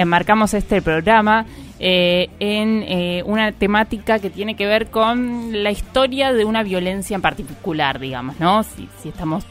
enmarcamos 0.00 0.54
este 0.54 0.80
programa 0.82 1.46
eh, 1.78 2.28
en 2.40 2.82
eh, 2.86 3.22
una 3.26 3.52
temática 3.52 4.18
que 4.18 4.30
tiene 4.30 4.56
que 4.56 4.66
ver 4.66 4.90
con 4.90 5.62
la 5.62 5.70
historia 5.70 6.32
de 6.32 6.44
una 6.44 6.62
violencia 6.62 7.14
en 7.14 7.22
particular, 7.22 7.98
digamos, 7.98 8.38
¿no? 8.40 8.62
Si, 8.62 8.88
estamos 9.04 9.44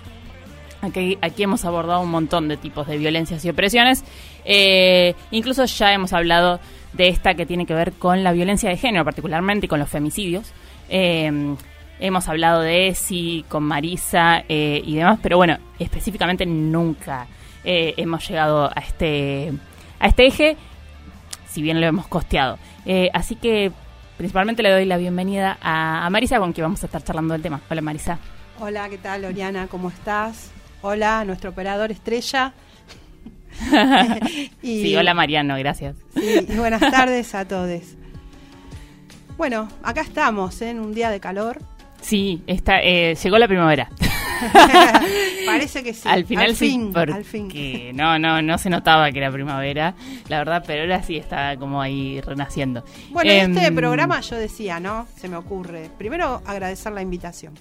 Aquí, 0.80 1.18
aquí, 1.22 1.42
hemos 1.42 1.66
abordado 1.66 2.02
un 2.02 2.12
montón 2.12 2.48
de 2.48 2.56
tipos 2.56 2.86
de 2.86 3.00
violencias 3.00 3.44
y 3.44 3.50
opresiones. 3.50 4.04
Eh, 4.46 5.16
incluso 5.32 5.66
ya 5.66 5.92
hemos 5.92 6.14
hablado 6.14 6.60
de 6.94 7.08
esta 7.08 7.34
que 7.34 7.48
tiene 7.48 7.66
que 7.66 7.74
ver 7.74 7.94
con 7.94 8.24
la 8.24 8.32
violencia 8.32 8.70
de 8.70 8.78
género, 8.78 9.04
particularmente 9.04 9.68
con 9.68 9.80
los 9.80 9.90
femicidios. 9.90 10.54
Eh, 10.88 11.56
hemos 12.00 12.28
hablado 12.28 12.62
de 12.62 12.88
ESI, 12.88 13.46
con 13.48 13.64
Marisa 13.64 14.44
eh, 14.48 14.82
y 14.86 14.96
demás, 14.96 15.20
pero 15.22 15.38
bueno, 15.38 15.58
específicamente 15.80 16.46
nunca 16.46 17.28
eh, 17.64 17.94
hemos 17.98 18.28
llegado 18.28 18.66
a 18.66 18.80
este, 18.80 19.54
a 20.00 20.08
este 20.08 20.28
eje, 20.28 20.58
si 21.48 21.62
bien 21.62 21.82
lo 21.82 21.88
hemos 21.88 22.08
costeado. 22.08 22.58
Eh, 22.86 23.10
así 23.14 23.36
que 23.36 23.72
principalmente 24.18 24.64
le 24.64 24.72
doy 24.72 24.86
la 24.86 24.98
bienvenida 24.98 25.58
a, 25.62 26.06
a 26.06 26.10
Marisa, 26.10 26.40
con 26.40 26.54
quien 26.54 26.66
vamos 26.66 26.84
a 26.84 26.88
estar 26.88 27.04
charlando 27.04 27.34
del 27.34 27.42
tema. 27.42 27.62
Hola 27.70 27.82
Marisa. 27.82 28.20
Hola, 28.60 28.90
¿qué 28.90 28.98
tal, 28.98 29.26
Oriana? 29.26 29.68
¿Cómo 29.68 29.90
estás? 29.90 30.52
Hola, 30.82 31.24
nuestro 31.26 31.52
operador 31.52 31.92
estrella. 31.92 32.54
y, 34.62 34.82
sí, 34.84 34.96
hola 34.96 35.14
Mariano, 35.14 35.58
gracias. 35.58 35.96
Sí, 36.14 36.46
y 36.48 36.56
buenas 36.56 36.80
tardes 36.80 37.34
a 37.36 37.48
todos. 37.48 37.82
Bueno, 39.38 39.68
acá 39.84 40.02
estamos 40.02 40.62
¿eh? 40.62 40.72
en 40.72 40.80
un 40.80 40.94
día 40.94 41.10
de 41.10 41.20
calor. 41.20 41.60
Sí, 42.02 42.42
está, 42.48 42.80
eh, 42.82 43.16
llegó 43.16 43.38
la 43.38 43.48
primavera. 43.48 43.90
Parece 45.46 45.84
que 45.84 45.94
sí. 45.94 46.08
Al 46.08 46.26
final 46.26 46.46
al 46.52 46.56
sí, 46.56 46.70
fin, 46.70 46.92
porque 46.94 47.14
al 47.14 47.24
fin. 47.26 47.50
no, 47.96 48.20
no, 48.20 48.42
no 48.42 48.58
se 48.58 48.70
notaba 48.70 49.12
que 49.12 49.20
era 49.20 49.32
primavera, 49.32 49.96
la 50.28 50.38
verdad, 50.40 50.64
pero 50.66 50.82
ahora 50.82 51.02
sí 51.04 51.18
está 51.18 51.56
como 51.58 51.82
ahí 51.82 52.22
renaciendo. 52.22 52.84
Bueno, 53.12 53.32
Eh, 53.32 53.42
este 53.42 53.72
programa 53.72 54.20
yo 54.22 54.36
decía, 54.36 54.80
¿no? 54.80 55.08
Se 55.16 55.28
me 55.30 55.38
ocurre. 55.38 55.90
Primero 55.98 56.42
agradecer 56.46 56.92
la 56.94 57.02
invitación. 57.02 57.54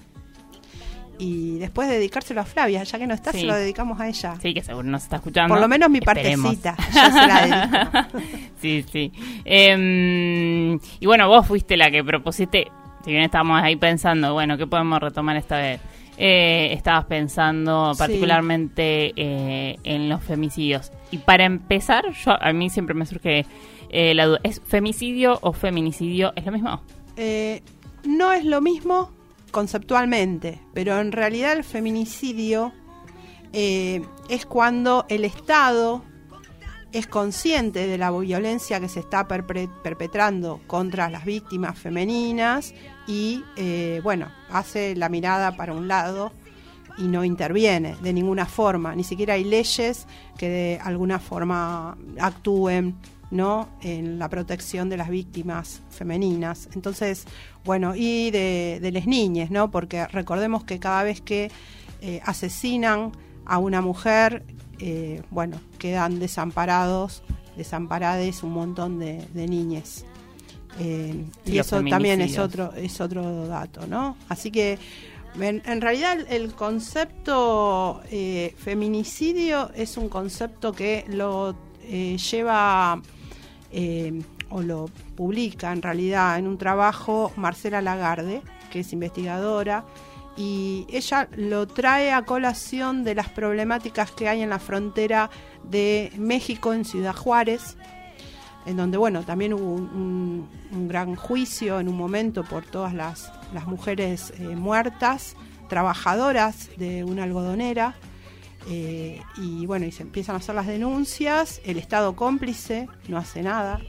Y 1.19 1.57
después 1.57 1.89
dedicárselo 1.89 2.41
a 2.41 2.45
Flavia, 2.45 2.83
ya 2.83 2.99
que 2.99 3.07
no 3.07 3.15
está, 3.15 3.31
Sí. 3.31 3.39
se 3.39 3.45
lo 3.47 3.55
dedicamos 3.55 3.99
a 3.99 4.07
ella. 4.07 4.35
Sí, 4.39 4.53
que 4.53 4.61
seguro 4.61 4.87
nos 4.87 5.01
está 5.01 5.15
escuchando. 5.15 5.51
Por 5.51 5.59
lo 5.61 5.67
menos 5.67 5.89
mi 5.89 5.97
Esperemos. 5.97 6.55
partecita. 6.57 6.75
Yo 6.93 7.09
se 7.09 7.27
la 7.27 7.41
dedico. 8.05 8.21
sí, 8.61 8.85
sí. 8.91 9.11
Em, 9.43 10.73
y 10.99 11.05
bueno, 11.07 11.27
vos 11.27 11.47
fuiste 11.47 11.75
la 11.75 11.89
que 11.89 12.03
propusiste, 12.03 12.67
si 13.03 13.09
bien 13.11 13.23
estábamos 13.23 13.59
ahí 13.63 13.75
pensando, 13.77 14.33
bueno, 14.33 14.57
¿qué 14.57 14.67
podemos 14.67 14.99
retomar 14.99 15.37
esta 15.37 15.57
vez? 15.57 15.81
Eh, 16.17 16.73
estabas 16.73 17.05
pensando 17.05 17.93
Sí. 17.93 17.99
particularmente 17.99 19.13
eh, 19.15 19.77
en 19.83 20.09
los 20.09 20.23
femicidios. 20.23 20.91
Y 21.11 21.19
para 21.19 21.45
empezar, 21.45 22.11
yo 22.25 22.41
a 22.41 22.51
mí 22.53 22.69
siempre 22.71 22.95
me 22.95 23.05
surge 23.05 23.45
eh, 23.89 24.13
la 24.15 24.25
duda, 24.25 24.39
¿es 24.43 24.59
femicidio 24.65 25.37
o 25.41 25.53
feminicidio? 25.53 26.33
¿Es 26.35 26.45
lo 26.45 26.51
mismo? 26.51 26.81
Eh, 27.17 27.61
no 28.03 28.31
es 28.33 28.45
lo 28.45 28.61
mismo 28.61 29.11
conceptualmente, 29.51 30.59
pero 30.73 30.99
en 30.99 31.11
realidad 31.11 31.53
el 31.53 31.63
feminicidio 31.63 32.73
es 33.53 34.45
cuando 34.45 35.05
el 35.09 35.23
Estado 35.25 36.03
es 36.97 37.07
consciente 37.07 37.85
de 37.85 37.97
la 37.97 38.11
violencia 38.11 38.79
que 38.79 38.89
se 38.89 38.99
está 38.99 39.27
perpetrando 39.27 40.59
contra 40.65 41.09
las 41.09 41.25
víctimas 41.25 41.77
femeninas 41.77 42.73
y, 43.07 43.43
eh, 43.55 44.01
bueno, 44.03 44.31
hace 44.49 44.95
la 44.95 45.07
mirada 45.07 45.55
para 45.55 45.73
un 45.73 45.87
lado 45.87 46.31
y 46.97 47.03
no 47.03 47.23
interviene 47.23 47.95
de 48.01 48.13
ninguna 48.13 48.47
forma. 48.47 48.95
Ni 48.95 49.03
siquiera 49.03 49.35
hay 49.35 49.43
leyes 49.43 50.07
que 50.37 50.49
de 50.49 50.79
alguna 50.83 51.19
forma 51.19 51.95
actúen 52.19 52.95
¿no? 53.29 53.69
en 53.81 54.17
la 54.17 54.27
protección 54.27 54.89
de 54.89 54.97
las 54.97 55.09
víctimas 55.09 55.81
femeninas. 55.91 56.67
Entonces, 56.73 57.25
bueno, 57.63 57.93
y 57.95 58.31
de, 58.31 58.79
de 58.81 58.91
las 58.91 59.05
niñas, 59.05 59.51
¿no? 59.51 59.69
Porque 59.69 60.07
recordemos 60.07 60.63
que 60.63 60.79
cada 60.79 61.03
vez 61.03 61.21
que 61.21 61.51
eh, 62.01 62.21
asesinan 62.25 63.11
a 63.45 63.59
una 63.59 63.81
mujer, 63.81 64.43
eh, 64.79 65.21
bueno, 65.29 65.59
quedan 65.79 66.19
desamparados, 66.19 67.23
desamparades 67.55 68.43
un 68.43 68.51
montón 68.51 68.99
de, 68.99 69.25
de 69.33 69.47
niñes. 69.47 70.05
Eh, 70.79 71.25
y 71.45 71.57
eso 71.57 71.83
también 71.83 72.21
es 72.21 72.37
otro, 72.37 72.73
es 72.73 73.01
otro 73.01 73.47
dato, 73.47 73.87
¿no? 73.87 74.15
Así 74.29 74.51
que 74.51 74.77
en, 75.39 75.61
en 75.65 75.81
realidad 75.81 76.19
el, 76.19 76.27
el 76.27 76.53
concepto 76.53 78.01
eh, 78.11 78.53
feminicidio 78.57 79.71
es 79.75 79.97
un 79.97 80.07
concepto 80.09 80.73
que 80.73 81.05
lo 81.09 81.55
eh, 81.83 82.17
lleva 82.17 83.01
o 84.49 84.61
lo 84.61 84.89
publica 85.15 85.73
en 85.73 85.81
realidad 85.81 86.39
en 86.39 86.47
un 86.47 86.57
trabajo 86.57 87.31
Marcela 87.35 87.81
Lagarde, 87.81 88.41
que 88.71 88.79
es 88.79 88.93
investigadora, 88.93 89.85
y 90.37 90.85
ella 90.89 91.27
lo 91.35 91.67
trae 91.67 92.11
a 92.11 92.21
colación 92.21 93.03
de 93.03 93.15
las 93.15 93.27
problemáticas 93.27 94.11
que 94.11 94.29
hay 94.29 94.41
en 94.43 94.51
la 94.51 94.59
frontera 94.59 95.31
de 95.63 96.11
México 96.15 96.73
en 96.73 96.85
Ciudad 96.85 97.15
Juárez, 97.15 97.75
en 98.67 98.77
donde, 98.77 98.97
bueno, 98.97 99.23
también 99.23 99.53
hubo 99.53 99.73
un, 99.73 100.47
gran 100.87 101.15
juicio 101.15 101.79
en 101.79 101.89
un 101.89 101.97
momento 101.97 102.43
por 102.43 102.65
todas 102.65 102.93
las, 102.93 103.31
las 103.53 103.65
mujeres 103.65 104.31
eh, 104.37 104.55
muertas, 104.55 105.35
trabajadoras 105.67 106.69
de 106.77 107.03
una 107.03 107.23
algodonera. 107.23 107.95
eh, 108.69 109.21
y 109.37 109.65
bueno, 109.65 109.85
y 109.85 109.91
se 109.91 110.03
empiezan 110.03 110.35
a 110.35 110.39
hacer 110.39 110.53
las 110.53 110.67
denuncias, 110.67 111.61
el 111.65 111.77
Estado 111.77 112.15
cómplice 112.15 112.87
no 113.07 113.17
hace 113.17 113.41
nada, 113.41 113.79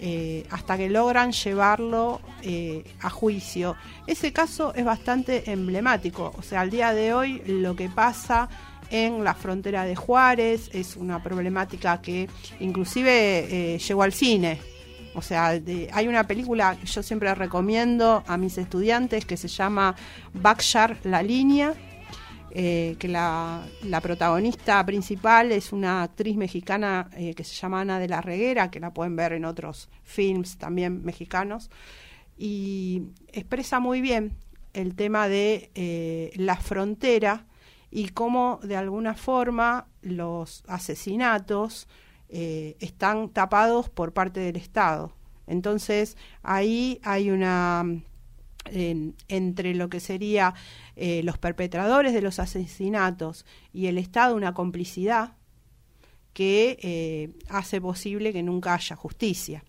eh, 0.00 0.46
hasta 0.50 0.76
que 0.76 0.88
logran 0.88 1.32
llevarlo 1.32 2.20
eh, 2.42 2.84
a 3.00 3.10
juicio. 3.10 3.76
Ese 4.06 4.32
caso 4.32 4.72
es 4.74 4.84
bastante 4.84 5.50
emblemático, 5.50 6.32
o 6.38 6.42
sea, 6.42 6.60
al 6.62 6.70
día 6.70 6.92
de 6.92 7.12
hoy 7.14 7.42
lo 7.46 7.74
que 7.76 7.88
pasa 7.88 8.48
en 8.90 9.22
la 9.22 9.34
frontera 9.34 9.84
de 9.84 9.94
Juárez 9.96 10.70
es 10.72 10.96
una 10.96 11.22
problemática 11.22 12.00
que 12.00 12.28
inclusive 12.60 13.74
eh, 13.74 13.78
llegó 13.78 14.02
al 14.02 14.12
cine. 14.12 14.58
O 15.14 15.20
sea, 15.22 15.58
de- 15.58 15.88
hay 15.92 16.06
una 16.06 16.26
película 16.26 16.76
que 16.80 16.86
yo 16.86 17.02
siempre 17.02 17.34
recomiendo 17.34 18.22
a 18.26 18.36
mis 18.36 18.56
estudiantes 18.56 19.24
que 19.24 19.36
se 19.36 19.48
llama 19.48 19.94
Backyard 20.32 20.98
La 21.04 21.22
Línea, 21.22 21.74
eh, 22.50 22.96
que 22.98 23.08
la, 23.08 23.64
protagonista 24.02 24.84
principal 24.86 25.52
es 25.52 25.72
una 25.72 26.02
actriz 26.02 26.36
mexicana 26.36 27.10
eh, 27.16 27.34
que 27.34 27.44
se 27.44 27.54
llama 27.54 27.80
Ana 27.80 27.98
de 27.98 28.08
la 28.08 28.20
Reguera, 28.20 28.70
que 28.70 28.80
la 28.80 28.92
pueden 28.92 29.16
ver 29.16 29.32
en 29.32 29.44
otros 29.44 29.88
films 30.02 30.58
también 30.58 31.04
mexicanos, 31.04 31.70
y 32.36 33.02
expresa 33.32 33.80
muy 33.80 34.00
bien 34.00 34.36
el 34.72 34.94
tema 34.94 35.28
de 35.28 35.70
eh, 35.74 36.32
la 36.36 36.56
frontera 36.56 37.46
y 37.90 38.08
cómo 38.08 38.60
de 38.62 38.76
alguna 38.76 39.14
forma 39.14 39.86
los 40.02 40.62
asesinatos 40.68 41.88
eh, 42.28 42.76
están 42.80 43.30
tapados 43.30 43.88
por 43.88 44.12
parte 44.12 44.40
del 44.40 44.56
Estado. 44.56 45.12
Entonces 45.46 46.16
ahí 46.42 47.00
hay 47.02 47.30
una 47.30 47.84
en- 48.72 49.14
entre 49.28 49.74
lo 49.74 49.88
que 49.88 50.00
sería 50.00 50.54
eh, 50.96 51.22
los 51.24 51.38
perpetradores 51.38 52.12
de 52.12 52.22
los 52.22 52.38
asesinatos 52.38 53.44
y 53.72 53.86
el 53.86 53.98
Estado 53.98 54.34
una 54.36 54.54
complicidad 54.54 55.32
que 56.32 56.78
eh, 56.82 57.30
hace 57.48 57.80
posible 57.80 58.32
que 58.32 58.42
nunca 58.42 58.74
haya 58.74 58.94
justicia. 58.96 59.64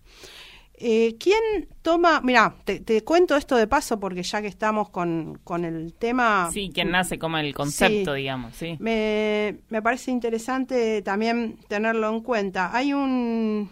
Eh, 0.82 1.16
¿Quién 1.18 1.68
toma? 1.82 2.22
Mira, 2.22 2.54
te, 2.64 2.80
te 2.80 3.02
cuento 3.04 3.36
esto 3.36 3.54
de 3.56 3.66
paso 3.66 4.00
porque 4.00 4.22
ya 4.22 4.40
que 4.40 4.48
estamos 4.48 4.88
con, 4.88 5.38
con 5.44 5.64
el 5.66 5.92
tema... 5.92 6.48
Sí, 6.52 6.70
quien 6.72 6.90
nace 6.90 7.18
como 7.18 7.36
el 7.36 7.52
concepto, 7.54 8.12
Sí. 8.14 8.18
digamos, 8.20 8.56
sí. 8.56 8.76
Me, 8.78 9.58
me 9.68 9.82
parece 9.82 10.10
interesante 10.10 11.02
también 11.02 11.58
tenerlo 11.68 12.08
en 12.08 12.20
cuenta. 12.22 12.74
Hay 12.74 12.94
un 12.94 13.68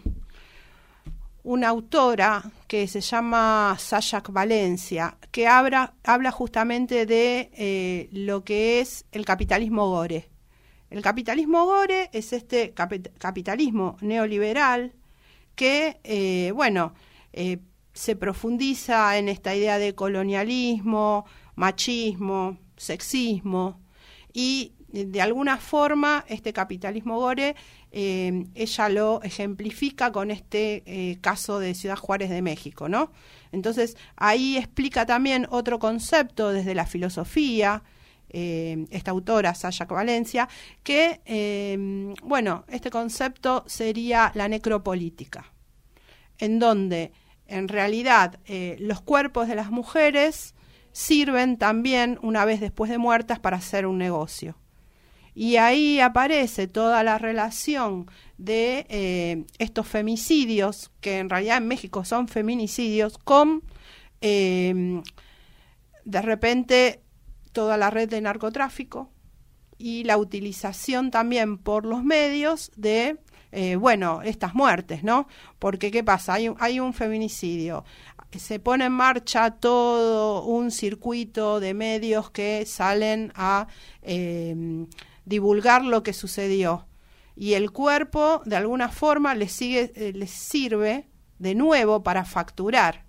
una 1.49 1.69
autora 1.69 2.43
que 2.67 2.87
se 2.87 3.01
llama 3.01 3.75
Sayak 3.79 4.29
Valencia, 4.31 5.17
que 5.31 5.47
habla, 5.47 5.95
habla 6.03 6.29
justamente 6.31 7.07
de 7.07 7.49
eh, 7.57 8.07
lo 8.11 8.43
que 8.43 8.81
es 8.81 9.05
el 9.11 9.25
capitalismo 9.25 9.89
gore. 9.89 10.29
El 10.91 11.01
capitalismo 11.01 11.65
gore 11.65 12.11
es 12.13 12.33
este 12.33 12.75
capi- 12.75 13.09
capitalismo 13.17 13.97
neoliberal 14.01 14.93
que, 15.55 15.99
eh, 16.03 16.51
bueno, 16.53 16.93
eh, 17.33 17.57
se 17.93 18.15
profundiza 18.15 19.17
en 19.17 19.27
esta 19.27 19.55
idea 19.55 19.79
de 19.79 19.95
colonialismo, 19.95 21.25
machismo, 21.55 22.59
sexismo, 22.77 23.81
y 24.33 24.73
de 24.91 25.21
alguna 25.21 25.57
forma 25.57 26.25
este 26.27 26.53
capitalismo 26.53 27.19
gore 27.19 27.55
eh, 27.91 28.45
ella 28.53 28.89
lo 28.89 29.21
ejemplifica 29.23 30.11
con 30.11 30.29
este 30.31 30.83
eh, 30.85 31.17
caso 31.21 31.59
de 31.59 31.73
Ciudad 31.73 31.97
Juárez 31.97 32.29
de 32.29 32.41
México, 32.41 32.87
¿no? 32.87 33.11
Entonces 33.51 33.97
ahí 34.15 34.57
explica 34.57 35.05
también 35.05 35.47
otro 35.49 35.79
concepto 35.79 36.51
desde 36.51 36.75
la 36.75 36.85
filosofía 36.85 37.83
eh, 38.31 38.85
esta 38.91 39.09
autora, 39.09 39.55
Sasha 39.55 39.85
Valencia, 39.85 40.47
que, 40.83 41.21
eh, 41.25 42.13
bueno, 42.21 42.63
este 42.67 42.91
concepto 42.91 43.63
sería 43.65 44.31
la 44.35 44.47
necropolítica, 44.47 45.51
en 46.37 46.59
donde 46.59 47.11
en 47.47 47.67
realidad 47.67 48.37
los 48.77 49.01
cuerpos 49.01 49.47
de 49.47 49.55
las 49.55 49.71
mujeres 49.71 50.53
sirven 50.91 51.57
también, 51.57 52.19
una 52.21 52.45
vez 52.45 52.59
después 52.59 52.91
de 52.91 52.99
muertas, 52.99 53.39
para 53.39 53.57
hacer 53.57 53.87
un 53.87 53.97
negocio. 53.97 54.55
Y 55.41 55.55
ahí 55.55 56.01
aparece 56.01 56.67
toda 56.67 57.01
la 57.01 57.17
relación 57.17 58.11
de 58.37 59.45
estos 59.57 59.87
femicidios, 59.87 60.91
que 60.99 61.19
en 61.19 61.29
realidad 61.29 61.59
en 61.59 61.67
México 61.69 62.03
son 62.03 62.27
feminicidios, 62.27 63.17
con 63.17 63.63
de 64.19 65.01
repente 66.21 67.03
toda 67.53 67.77
la 67.77 67.89
red 67.89 68.09
de 68.09 68.19
narcotráfico 68.19 69.13
y 69.77 70.03
la 70.03 70.17
utilización 70.17 71.09
también 71.09 71.57
por 71.57 71.85
los 71.85 72.03
medios 72.03 72.69
de, 72.75 73.17
eh, 73.53 73.77
bueno, 73.77 74.21
estas 74.21 74.53
muertes, 74.53 75.05
¿no? 75.05 75.29
Porque, 75.57 75.89
¿qué 75.89 76.03
pasa? 76.03 76.33
Hay, 76.33 76.51
hay 76.59 76.81
un 76.81 76.93
feminicidio, 76.93 77.85
se 78.37 78.59
pone 78.59 78.85
en 78.85 78.91
marcha 78.91 79.51
todo 79.51 80.43
un 80.43 80.69
circuito 80.69 81.61
de 81.61 81.73
medios 81.73 82.29
que 82.29 82.65
salen 82.65 83.31
a 83.35 83.67
em, 84.01 84.85
divulgar 85.29 85.85
lo 85.85 86.03
que 86.03 86.13
sucedió. 86.13 86.87
Y 87.35 87.53
el 87.53 87.71
cuerpo, 87.71 88.41
de 88.45 88.57
alguna 88.57 88.89
forma, 88.89 89.35
les, 89.35 89.51
sigue, 89.53 89.93
eh, 89.95 90.11
les 90.13 90.31
sirve 90.31 91.07
de 91.37 91.55
nuevo 91.55 92.03
para 92.03 92.25
facturar. 92.25 93.05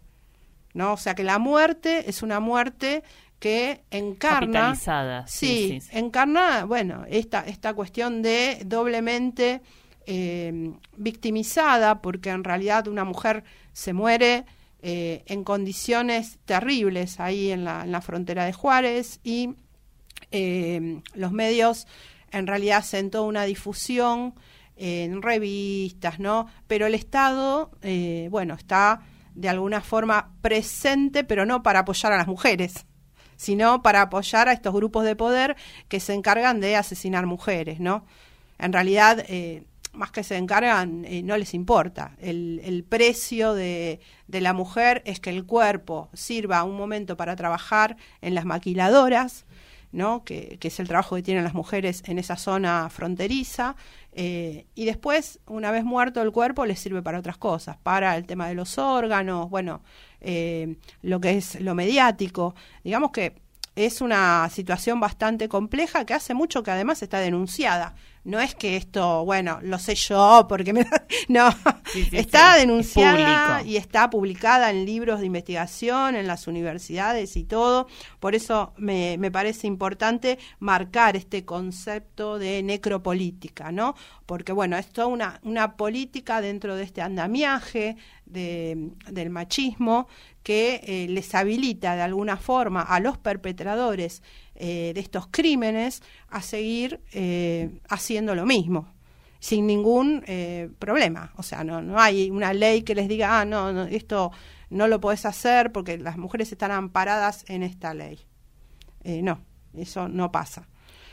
¿no? 0.74 0.92
O 0.92 0.96
sea 0.96 1.14
que 1.14 1.24
la 1.24 1.38
muerte 1.38 2.08
es 2.08 2.22
una 2.22 2.38
muerte 2.38 3.02
que 3.40 3.84
encarna 3.90 4.76
sí, 5.26 5.80
encarna 5.92 6.66
bueno 6.66 7.06
esta 7.08 7.40
esta 7.40 7.72
cuestión 7.72 8.20
de 8.20 8.60
doblemente 8.66 9.62
eh, 10.06 10.74
victimizada 10.98 12.02
porque 12.02 12.28
en 12.28 12.44
realidad 12.44 12.86
una 12.86 13.04
mujer 13.04 13.44
se 13.72 13.94
muere 13.94 14.44
eh, 14.82 15.24
en 15.26 15.42
condiciones 15.42 16.38
terribles 16.44 17.18
ahí 17.18 17.50
en 17.50 17.64
la, 17.64 17.84
en 17.84 17.92
la 17.92 18.02
frontera 18.02 18.44
de 18.44 18.52
Juárez 18.52 19.20
y 19.24 19.54
eh, 20.30 21.00
los 21.14 21.32
medios 21.32 21.86
en 22.32 22.46
realidad 22.46 22.78
hacen 22.78 23.10
toda 23.10 23.24
una 23.24 23.44
difusión 23.44 24.34
en 24.76 25.20
revistas 25.20 26.20
no 26.20 26.46
pero 26.66 26.86
el 26.86 26.94
Estado 26.94 27.70
bueno 28.30 28.54
está 28.54 29.02
de 29.34 29.48
alguna 29.48 29.82
forma 29.82 30.32
presente 30.40 31.22
pero 31.22 31.44
no 31.44 31.62
para 31.62 31.80
apoyar 31.80 32.12
a 32.12 32.16
las 32.16 32.28
mujeres 32.28 32.86
sino 33.40 33.80
para 33.80 34.02
apoyar 34.02 34.50
a 34.50 34.52
estos 34.52 34.74
grupos 34.74 35.02
de 35.02 35.16
poder 35.16 35.56
que 35.88 35.98
se 35.98 36.12
encargan 36.12 36.60
de 36.60 36.76
asesinar 36.76 37.24
mujeres, 37.24 37.80
¿no? 37.80 38.04
En 38.58 38.70
realidad, 38.70 39.24
eh, 39.28 39.64
más 39.94 40.10
que 40.10 40.24
se 40.24 40.36
encargan, 40.36 41.06
eh, 41.06 41.22
no 41.22 41.38
les 41.38 41.54
importa. 41.54 42.14
El, 42.18 42.84
precio 42.86 43.54
de, 43.54 44.00
la 44.28 44.52
mujer 44.52 45.00
es 45.06 45.20
que 45.20 45.30
el 45.30 45.46
cuerpo 45.46 46.10
sirva 46.12 46.64
un 46.64 46.76
momento 46.76 47.16
para 47.16 47.34
trabajar 47.34 47.96
en 48.20 48.34
las 48.34 48.44
maquiladoras, 48.44 49.46
¿no? 49.92 50.24
Que, 50.24 50.58
es 50.60 50.80
el 50.80 50.88
trabajo 50.88 51.16
que 51.16 51.22
tienen 51.22 51.44
las 51.44 51.54
mujeres 51.54 52.02
en 52.06 52.18
esa 52.18 52.36
zona 52.36 52.88
fronteriza, 52.90 53.76
eh, 54.12 54.66
y 54.74 54.84
después, 54.84 55.40
una 55.46 55.70
vez 55.70 55.84
muerto 55.84 56.22
el 56.22 56.32
cuerpo, 56.32 56.66
les 56.66 56.80
sirve 56.80 57.02
para 57.02 57.18
otras 57.18 57.36
cosas, 57.36 57.76
para 57.76 58.16
el 58.16 58.26
tema 58.26 58.48
de 58.48 58.54
los 58.54 58.78
órganos, 58.78 59.48
bueno, 59.50 59.82
eh, 60.20 60.76
lo 61.02 61.20
que 61.20 61.36
es 61.36 61.60
lo 61.60 61.74
mediático. 61.74 62.54
Digamos 62.84 63.10
que 63.12 63.34
es 63.76 64.00
una 64.00 64.48
situación 64.50 65.00
bastante 65.00 65.48
compleja 65.48 66.04
que 66.04 66.14
hace 66.14 66.34
mucho 66.34 66.62
que 66.62 66.70
además 66.70 67.02
está 67.02 67.18
denunciada. 67.18 67.94
No 68.22 68.38
es 68.38 68.54
que 68.54 68.76
esto, 68.76 69.24
bueno, 69.24 69.58
lo 69.62 69.78
sé 69.78 69.94
yo 69.94 70.46
porque 70.48 70.72
me... 70.72 70.86
No, 71.28 71.48
está 72.12 72.56
denunciada 72.56 73.62
y 73.62 73.76
está 73.76 74.10
publicada 74.10 74.70
en 74.70 74.84
libros 74.84 75.20
de 75.20 75.26
investigación, 75.26 76.16
en 76.16 76.26
las 76.26 76.48
universidades 76.48 77.36
y 77.36 77.44
todo. 77.44 77.86
Por 78.18 78.34
eso 78.34 78.72
me, 78.76 79.16
me 79.18 79.30
parece 79.30 79.66
importante 79.66 80.38
marcar 80.58 81.16
este 81.16 81.44
concepto 81.44 82.38
de 82.38 82.62
necropolítica, 82.62 83.70
¿no? 83.70 83.94
Porque, 84.26 84.52
bueno, 84.52 84.76
es 84.76 84.88
toda 84.88 85.06
una, 85.06 85.40
una 85.44 85.76
política 85.76 86.40
dentro 86.40 86.74
de 86.74 86.84
este 86.84 87.02
andamiaje 87.02 87.96
de, 88.26 88.90
del 89.10 89.30
machismo 89.30 90.08
que 90.42 90.80
eh, 90.84 91.06
les 91.08 91.34
habilita 91.34 91.96
de 91.96 92.02
alguna 92.02 92.36
forma 92.36 92.82
a 92.82 93.00
los 93.00 93.18
perpetradores 93.18 94.22
eh, 94.60 94.92
de 94.94 95.00
estos 95.00 95.26
crímenes 95.30 96.02
a 96.28 96.42
seguir 96.42 97.00
eh, 97.12 97.80
haciendo 97.88 98.34
lo 98.34 98.46
mismo 98.46 98.92
sin 99.38 99.66
ningún 99.66 100.22
problema. 100.78 101.32
O 101.36 101.42
sea, 101.42 101.64
no, 101.64 101.80
no 101.80 101.98
hay 101.98 102.28
una 102.30 102.52
ley 102.52 102.82
que 102.82 102.94
les 102.94 103.08
diga, 103.08 103.40
ah, 103.40 103.46
no, 103.46 103.84
esto 103.84 104.32
no 104.68 104.86
lo 104.86 105.00
podés 105.00 105.24
hacer 105.24 105.72
porque 105.72 105.96
las 105.96 106.18
mujeres 106.18 106.52
están 106.52 106.72
amparadas 106.72 107.46
en 107.48 107.62
esta 107.62 107.94
ley. 107.94 108.20
no, 109.02 109.40
eso 109.72 110.08
no 110.08 110.30
pasa. 110.30 110.68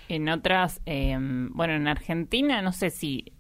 En 0.10 0.28
otras, 0.28 0.82
bueno, 0.86 1.74
en 1.74 1.88
Argentina, 1.88 2.62
no 2.62 2.74
sé 2.74 2.90
si 2.90 3.32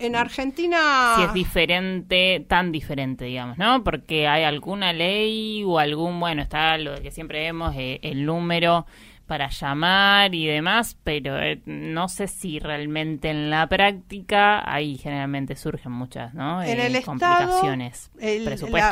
en 0.00 0.16
Argentina... 0.16 1.12
Si 1.16 1.22
es 1.24 1.34
diferente, 1.34 2.44
tan 2.48 2.72
diferente, 2.72 3.26
digamos, 3.26 3.58
¿no? 3.58 3.84
Porque 3.84 4.26
hay 4.26 4.44
alguna 4.44 4.94
ley 4.94 5.62
o 5.62 5.78
algún, 5.78 6.18
bueno, 6.18 6.40
está 6.40 6.78
lo 6.78 6.94
que 7.02 7.10
siempre 7.10 7.40
vemos, 7.40 7.74
eh, 7.76 8.00
el 8.02 8.24
número 8.24 8.86
para 9.30 9.48
llamar 9.48 10.34
y 10.34 10.44
demás, 10.44 10.96
pero 11.04 11.40
eh, 11.40 11.62
no 11.64 12.08
sé 12.08 12.26
si 12.26 12.58
realmente 12.58 13.30
en 13.30 13.48
la 13.48 13.68
práctica 13.68 14.60
ahí 14.68 14.98
generalmente 14.98 15.54
surgen 15.54 15.92
muchas, 15.92 16.34
¿no? 16.34 16.60
En 16.60 16.80
el 16.80 16.96
eh, 16.96 17.02
complicaciones. 17.02 18.10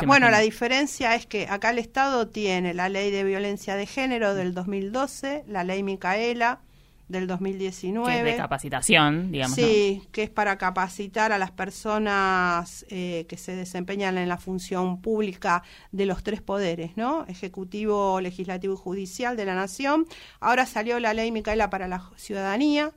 bueno, 0.05 0.29
la 0.29 0.39
diferencia 0.39 1.13
es 1.15 1.25
que 1.25 1.49
acá 1.49 1.71
el 1.71 1.77
Estado 1.77 2.29
tiene 2.29 2.73
la 2.73 2.87
ley 2.87 3.11
de 3.11 3.25
violencia 3.25 3.75
de 3.75 3.85
género 3.85 4.33
del 4.33 4.53
2012, 4.53 5.43
la 5.45 5.65
ley 5.65 5.83
Micaela, 5.83 6.61
del 7.09 7.27
2019. 7.27 8.09
Que 8.09 8.19
es 8.19 8.25
de 8.25 8.37
capacitación, 8.37 9.31
digamos. 9.31 9.55
Sí, 9.55 10.03
que 10.11 10.23
es 10.23 10.29
para 10.29 10.57
capacitar 10.57 11.33
a 11.33 11.37
las 11.37 11.51
personas 11.51 12.85
eh, 12.89 13.25
que 13.27 13.35
se 13.35 13.55
desempeñan 13.55 14.17
en 14.17 14.29
la 14.29 14.37
función 14.37 15.01
pública 15.01 15.63
de 15.91 16.05
los 16.05 16.23
tres 16.23 16.41
poderes, 16.41 16.95
¿no? 16.95 17.25
Ejecutivo, 17.27 18.21
legislativo 18.21 18.75
y 18.75 18.77
judicial 18.77 19.35
de 19.35 19.45
la 19.45 19.55
nación. 19.55 20.05
Ahora 20.39 20.65
salió 20.65 20.99
la 20.99 21.13
ley 21.13 21.31
Micaela 21.31 21.69
para 21.69 21.87
la 21.87 22.09
ciudadanía 22.15 22.93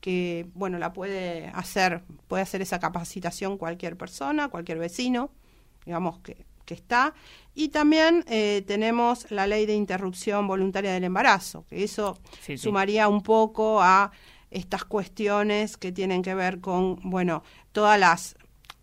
que 0.00 0.46
bueno 0.54 0.78
la 0.78 0.92
puede 0.92 1.48
hacer 1.54 2.04
puede 2.28 2.44
hacer 2.44 2.62
esa 2.62 2.78
capacitación 2.78 3.58
cualquier 3.58 3.96
persona 3.96 4.48
cualquier 4.48 4.78
vecino 4.78 5.32
digamos 5.84 6.20
que 6.20 6.46
que 6.68 6.74
está. 6.74 7.14
Y 7.54 7.70
también 7.70 8.24
eh, 8.28 8.62
tenemos 8.66 9.28
la 9.30 9.46
ley 9.46 9.64
de 9.64 9.74
interrupción 9.74 10.46
voluntaria 10.46 10.92
del 10.92 11.02
embarazo, 11.02 11.64
que 11.68 11.82
eso 11.82 12.18
sumaría 12.56 13.08
un 13.08 13.22
poco 13.22 13.80
a 13.80 14.12
estas 14.50 14.84
cuestiones 14.84 15.76
que 15.76 15.90
tienen 15.90 16.22
que 16.22 16.34
ver 16.34 16.60
con, 16.60 17.00
bueno, 17.02 17.42
todas 17.72 17.98
las 17.98 18.36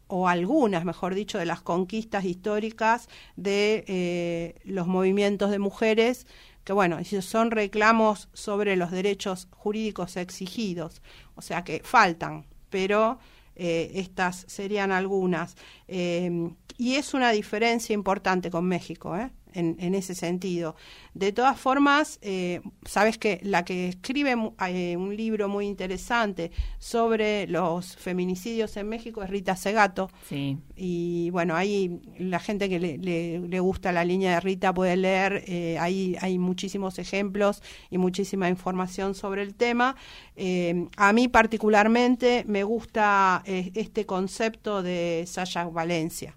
o 0.08 0.28
algunas, 0.28 0.84
mejor 0.86 1.16
dicho, 1.16 1.38
de 1.38 1.46
las 1.46 1.62
conquistas 1.62 2.26
históricas 2.26 3.08
de 3.36 3.86
eh, 3.88 4.56
los 4.64 4.88
movimientos 4.88 5.50
de 5.52 5.60
mujeres, 5.60 6.28
que 6.64 6.74
bueno, 6.74 7.00
son 7.22 7.52
reclamos 7.52 8.30
sobre 8.34 8.76
los 8.76 8.92
derechos 8.92 9.48
jurídicos 9.52 10.18
exigidos, 10.18 11.02
o 11.36 11.42
sea 11.42 11.64
que 11.64 11.82
faltan, 11.84 12.46
pero 12.70 13.20
eh, 13.56 13.92
estas 13.96 14.46
serían 14.48 14.92
algunas. 14.92 15.56
Eh, 15.88 16.52
y 16.78 16.96
es 16.96 17.14
una 17.14 17.32
diferencia 17.32 17.94
importante 17.94 18.52
con 18.52 18.66
México, 18.66 19.16
¿eh? 19.16 19.32
En, 19.56 19.96
ese 19.96 20.14
sentido. 20.16 20.76
De 21.14 21.32
todas 21.32 21.60
formas, 21.60 22.20
eh, 22.22 22.62
sabes 22.86 23.18
que 23.18 23.40
la 23.44 23.64
que 23.64 23.90
escribe 23.90 24.36
eh, 24.68 24.98
un 24.98 25.16
libro 25.16 25.48
muy 25.48 25.66
interesante 25.66 26.52
sobre 26.78 27.48
los 27.48 27.96
feminicidios 27.96 28.76
en 28.78 28.90
México 28.90 29.24
es 29.24 29.30
Rita 29.30 29.56
Segato. 29.56 30.10
Sí. 30.28 30.58
Y 30.76 31.30
bueno, 31.32 31.56
ahí 31.56 32.02
la 32.20 32.40
gente 32.40 32.70
que 32.70 32.80
le, 32.80 32.98
le, 32.98 33.60
gusta 33.60 33.92
la 33.92 34.04
línea 34.04 34.36
de 34.36 34.40
Rita 34.42 34.74
puede 34.74 34.98
leer, 34.98 35.44
eh, 35.48 35.78
ahí 35.80 36.18
hay 36.20 36.38
muchísimos 36.38 37.00
ejemplos 37.00 37.64
y 37.90 37.98
muchísima 37.98 38.50
información 38.50 39.16
sobre 39.16 39.42
el 39.42 39.56
tema. 39.56 39.96
Eh, 40.36 40.88
a 40.98 41.14
mí 41.14 41.28
particularmente 41.30 42.44
me 42.48 42.64
gusta 42.64 43.44
este 43.46 44.06
concepto 44.06 44.84
de 44.84 45.24
Sasha 45.28 45.66
Valencia. 45.66 46.36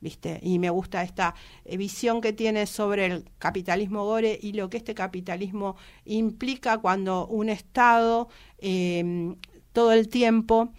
¿Viste? 0.00 0.40
Y 0.42 0.58
me 0.58 0.70
gusta 0.70 1.02
esta 1.02 1.34
eh, 1.64 1.76
visión 1.76 2.20
que 2.20 2.32
tiene 2.32 2.66
sobre 2.66 3.06
el 3.06 3.24
capitalismo 3.38 4.04
gore 4.04 4.38
y 4.40 4.52
lo 4.52 4.70
que 4.70 4.78
este 4.78 4.94
capitalismo 4.94 5.76
implica 6.04 6.78
cuando 6.78 7.26
un 7.26 7.48
Estado 7.48 8.28
em, 8.58 9.36
todo 9.72 9.92
el 9.92 10.08
tiempo 10.08 10.72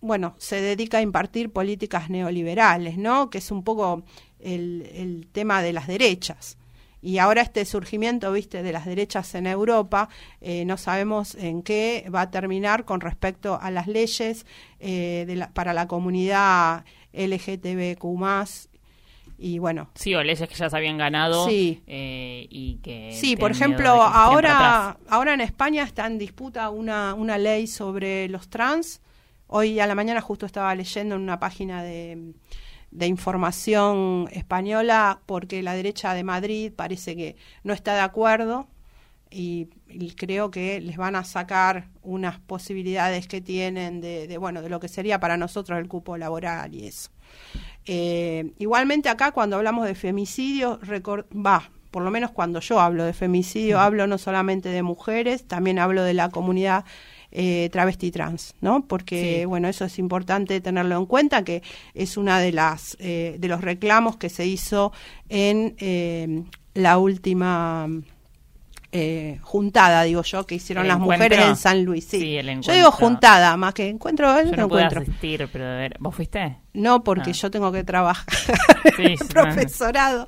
bueno, 0.00 0.34
se 0.38 0.60
dedica 0.60 0.98
a 0.98 1.02
impartir 1.02 1.52
políticas 1.52 2.08
neoliberales, 2.10 2.96
¿no? 2.96 3.28
Que 3.30 3.38
es 3.38 3.50
un 3.50 3.62
poco 3.62 4.02
el, 4.38 5.28
tema 5.32 5.62
de 5.62 5.72
las 5.72 5.86
derechas. 5.86 6.56
y 7.02 7.18
ahora 7.18 7.42
este 7.42 7.64
surgimiento, 7.64 8.30
viste, 8.32 8.62
de 8.62 8.72
las 8.72 8.84
derechas 8.84 9.34
en 9.34 9.46
Europa, 9.46 10.08
eh, 10.40 10.64
no 10.66 10.76
sabemos 10.76 11.34
en 11.34 11.62
qué 11.62 12.06
va 12.14 12.22
a 12.22 12.30
terminar 12.30 12.84
con 12.84 13.00
respecto 13.00 13.58
a 13.60 13.70
las 13.70 13.86
leyes 13.86 14.44
eh, 14.80 15.46
para 15.54 15.72
la 15.72 15.86
comunidad 15.86 16.84
LGTBQ+, 17.12 18.04
y 19.38 19.58
bueno. 19.58 19.90
Sí, 19.94 20.14
o 20.14 20.22
leyes 20.22 20.48
que 20.48 20.54
ya 20.54 20.68
se 20.68 20.76
habían 20.76 20.98
ganado 20.98 21.48
sí. 21.48 21.82
Eh, 21.86 22.46
y 22.50 22.76
que... 22.82 23.12
Sí, 23.12 23.36
por 23.36 23.50
ejemplo, 23.50 23.90
ahora, 23.90 24.98
ahora 25.08 25.32
en 25.32 25.40
España 25.40 25.82
está 25.82 26.06
en 26.06 26.18
disputa 26.18 26.68
una, 26.68 27.14
una 27.14 27.38
ley 27.38 27.66
sobre 27.66 28.28
los 28.28 28.50
trans. 28.50 29.00
Hoy 29.46 29.80
a 29.80 29.86
la 29.86 29.94
mañana 29.94 30.20
justo 30.20 30.44
estaba 30.44 30.74
leyendo 30.74 31.14
en 31.14 31.22
una 31.22 31.40
página 31.40 31.82
de 31.82 32.34
de 32.90 33.06
información 33.06 34.28
española 34.32 35.20
porque 35.26 35.62
la 35.62 35.74
derecha 35.74 36.14
de 36.14 36.24
Madrid 36.24 36.72
parece 36.74 37.16
que 37.16 37.36
no 37.62 37.72
está 37.72 37.94
de 37.94 38.00
acuerdo 38.00 38.68
y, 39.30 39.68
creo 40.16 40.50
que 40.50 40.80
les 40.80 40.96
van 40.96 41.16
a 41.16 41.24
sacar 41.24 41.88
unas 42.02 42.38
posibilidades 42.40 43.26
que 43.26 43.40
tienen 43.40 44.00
de, 44.00 44.36
bueno 44.38 44.62
de 44.62 44.68
lo 44.68 44.80
que 44.80 44.88
sería 44.88 45.18
para 45.20 45.36
nosotros 45.36 45.78
el 45.78 45.88
cupo 45.88 46.16
laboral 46.16 46.74
y 46.74 46.86
eso. 46.86 47.10
Eh, 47.86 48.52
igualmente 48.58 49.08
acá 49.08 49.32
cuando 49.32 49.56
hablamos 49.56 49.86
de 49.86 49.94
femicidio, 49.94 50.78
va, 51.34 51.70
por 51.90 52.02
lo 52.02 52.10
menos 52.10 52.30
cuando 52.30 52.60
yo 52.60 52.80
hablo 52.80 53.04
de 53.04 53.12
femicidio, 53.12 53.80
hablo 53.80 54.06
no 54.06 54.18
solamente 54.18 54.68
de 54.68 54.82
mujeres, 54.82 55.44
también 55.44 55.78
hablo 55.78 56.02
de 56.02 56.14
la 56.14 56.30
comunidad 56.30 56.84
eh, 57.32 57.68
travesti 57.70 58.10
trans, 58.10 58.56
¿no? 58.60 58.86
Porque, 58.88 59.46
bueno, 59.46 59.68
eso 59.68 59.84
es 59.84 60.00
importante 60.00 60.60
tenerlo 60.60 60.96
en 60.96 61.06
cuenta, 61.06 61.44
que 61.44 61.62
es 61.94 62.16
una 62.16 62.40
de 62.40 62.50
las 62.50 62.96
eh, 62.98 63.36
de 63.38 63.46
los 63.48 63.60
reclamos 63.60 64.16
que 64.16 64.28
se 64.28 64.46
hizo 64.46 64.92
en 65.28 65.76
eh, 65.78 66.42
la 66.74 66.98
última 66.98 67.88
eh, 68.92 69.38
juntada, 69.42 70.02
digo 70.02 70.22
yo, 70.22 70.46
que 70.46 70.56
hicieron 70.56 70.88
las 70.88 70.98
mujeres 70.98 71.38
en 71.38 71.54
San 71.54 71.84
Luis. 71.84 72.04
Sí, 72.04 72.40
yo 72.60 72.72
digo 72.72 72.90
juntada, 72.90 73.56
más 73.56 73.72
que 73.72 73.88
encuentro. 73.88 74.42
Yo 74.42 74.56
no, 74.56 74.68
puedo 74.68 74.84
asistir, 74.84 75.48
pero 75.52 75.88
¿vos 76.00 76.14
fuiste? 76.14 76.56
No, 76.72 77.04
porque 77.04 77.30
ah. 77.30 77.34
yo 77.34 77.50
tengo 77.50 77.70
que 77.70 77.84
trabajar 77.84 78.26
sí, 78.96 79.14
profesorado. 79.32 80.26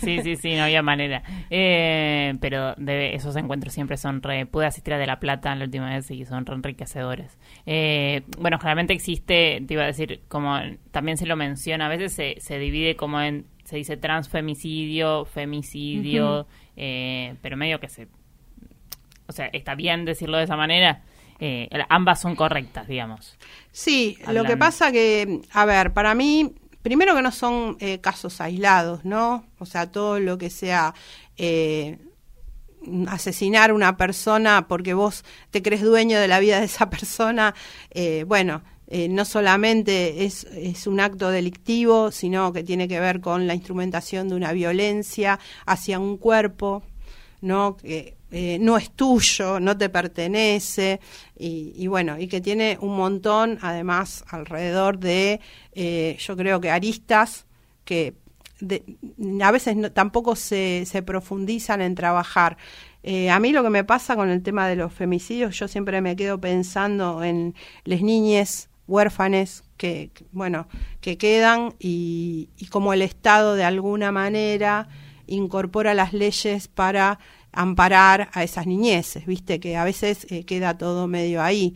Sí, 0.00 0.20
sí, 0.22 0.36
sí, 0.36 0.54
no 0.54 0.64
había 0.64 0.82
manera. 0.82 1.22
Eh, 1.48 2.34
pero 2.40 2.74
debe, 2.76 3.14
esos 3.14 3.36
encuentros 3.36 3.72
siempre 3.72 3.96
son 3.96 4.22
re... 4.22 4.44
Pude 4.44 4.66
asistir 4.66 4.92
a 4.94 4.98
De 4.98 5.06
La 5.06 5.18
Plata 5.18 5.54
la 5.54 5.64
última 5.64 5.88
vez 5.90 6.10
y 6.10 6.26
son 6.26 6.44
re 6.44 6.54
enriquecedores. 6.54 7.38
Eh, 7.64 8.22
bueno, 8.38 8.58
generalmente 8.58 8.92
existe, 8.92 9.62
te 9.66 9.74
iba 9.74 9.84
a 9.84 9.86
decir, 9.86 10.22
como 10.28 10.58
también 10.90 11.16
se 11.16 11.26
lo 11.26 11.36
menciona, 11.36 11.86
a 11.86 11.90
veces 11.90 12.12
se, 12.12 12.36
se 12.38 12.58
divide 12.58 12.96
como 12.96 13.20
en... 13.20 13.46
Se 13.64 13.76
dice 13.76 13.96
transfemicidio, 13.96 15.24
femicidio... 15.24 16.46
Eh, 16.76 17.36
pero 17.42 17.56
medio 17.56 17.80
que 17.80 17.88
se... 17.88 18.08
O 19.26 19.32
sea, 19.32 19.46
está 19.46 19.74
bien 19.74 20.04
decirlo 20.04 20.36
de 20.36 20.44
esa 20.44 20.56
manera. 20.56 21.02
Eh, 21.40 21.68
ambas 21.88 22.20
son 22.20 22.36
correctas, 22.36 22.86
digamos. 22.86 23.36
Sí, 23.72 24.18
lo 24.28 24.44
que 24.44 24.56
pasa 24.56 24.92
que, 24.92 25.40
a 25.52 25.64
ver, 25.64 25.92
para 25.92 26.14
mí, 26.14 26.54
primero 26.82 27.14
que 27.14 27.22
no 27.22 27.32
son 27.32 27.76
eh, 27.80 28.00
casos 28.00 28.40
aislados, 28.40 29.04
¿no? 29.04 29.46
O 29.58 29.66
sea, 29.66 29.90
todo 29.90 30.20
lo 30.20 30.38
que 30.38 30.50
sea 30.50 30.94
asesinar 33.08 33.70
a 33.70 33.74
una 33.74 33.96
persona 33.96 34.68
porque 34.68 34.92
vos 34.92 35.24
te 35.50 35.62
crees 35.62 35.82
dueño 35.82 36.20
de 36.20 36.28
la 36.28 36.38
vida 36.38 36.58
de 36.60 36.66
esa 36.66 36.90
persona, 36.90 37.54
bueno, 38.26 38.62
no 39.08 39.24
solamente 39.24 40.24
es, 40.24 40.44
es, 40.44 40.86
un 40.86 41.00
acto 41.00 41.30
delictivo, 41.30 42.12
sino 42.12 42.52
que 42.52 42.62
tiene 42.62 42.86
que 42.86 43.00
ver 43.00 43.20
con 43.20 43.46
la 43.46 43.54
instrumentación 43.54 44.28
de 44.28 44.36
una 44.36 44.52
violencia 44.52 45.40
hacia 45.66 45.98
un 45.98 46.16
cuerpo, 46.16 46.82
¿no? 47.40 47.76
que 47.76 48.16
eh, 48.36 48.58
no 48.58 48.76
es 48.76 48.90
tuyo, 48.90 49.60
no 49.60 49.78
te 49.78 49.88
pertenece, 49.88 50.98
y, 51.38 51.86
bueno, 51.86 52.18
y 52.18 52.26
que 52.26 52.40
tiene 52.40 52.76
un 52.80 52.96
montón, 52.96 53.60
además, 53.62 54.24
alrededor 54.28 54.98
de, 54.98 55.40
eh, 55.72 56.16
yo 56.18 56.36
creo 56.36 56.60
que 56.60 56.68
aristas 56.68 57.46
que 57.84 58.14
a 59.40 59.50
veces 59.52 59.76
tampoco 59.92 60.34
se, 60.34 60.84
se 60.84 61.00
profundizan 61.02 61.80
en 61.80 61.94
trabajar. 61.94 62.56
Eh, 63.04 63.30
a 63.30 63.38
mí 63.38 63.52
lo 63.52 63.62
que 63.62 63.70
me 63.70 63.84
pasa 63.84 64.16
con 64.16 64.30
el 64.30 64.42
tema 64.42 64.66
de 64.66 64.74
los 64.74 64.92
femicidios, 64.92 65.56
yo 65.56 65.68
siempre 65.68 66.00
me 66.00 66.16
quedo 66.16 66.40
pensando 66.40 67.22
en 67.22 67.54
las 67.84 68.00
niñas 68.00 68.68
huérfanes 68.86 69.64
que, 69.76 70.10
bueno, 70.32 70.66
que 71.00 71.18
quedan 71.18 71.74
y, 71.78 72.50
y 72.56 72.66
como 72.66 72.92
el 72.92 73.02
Estado 73.02 73.54
de 73.54 73.64
alguna 73.64 74.12
manera 74.12 74.88
incorpora 75.26 75.94
las 75.94 76.12
leyes 76.12 76.68
para 76.68 77.18
amparar 77.52 78.30
a 78.32 78.42
esas 78.42 78.66
niñeces, 78.66 79.26
viste 79.26 79.60
que 79.60 79.76
a 79.76 79.84
veces 79.84 80.26
eh, 80.30 80.44
queda 80.44 80.76
todo 80.76 81.06
medio 81.06 81.42
ahí. 81.42 81.74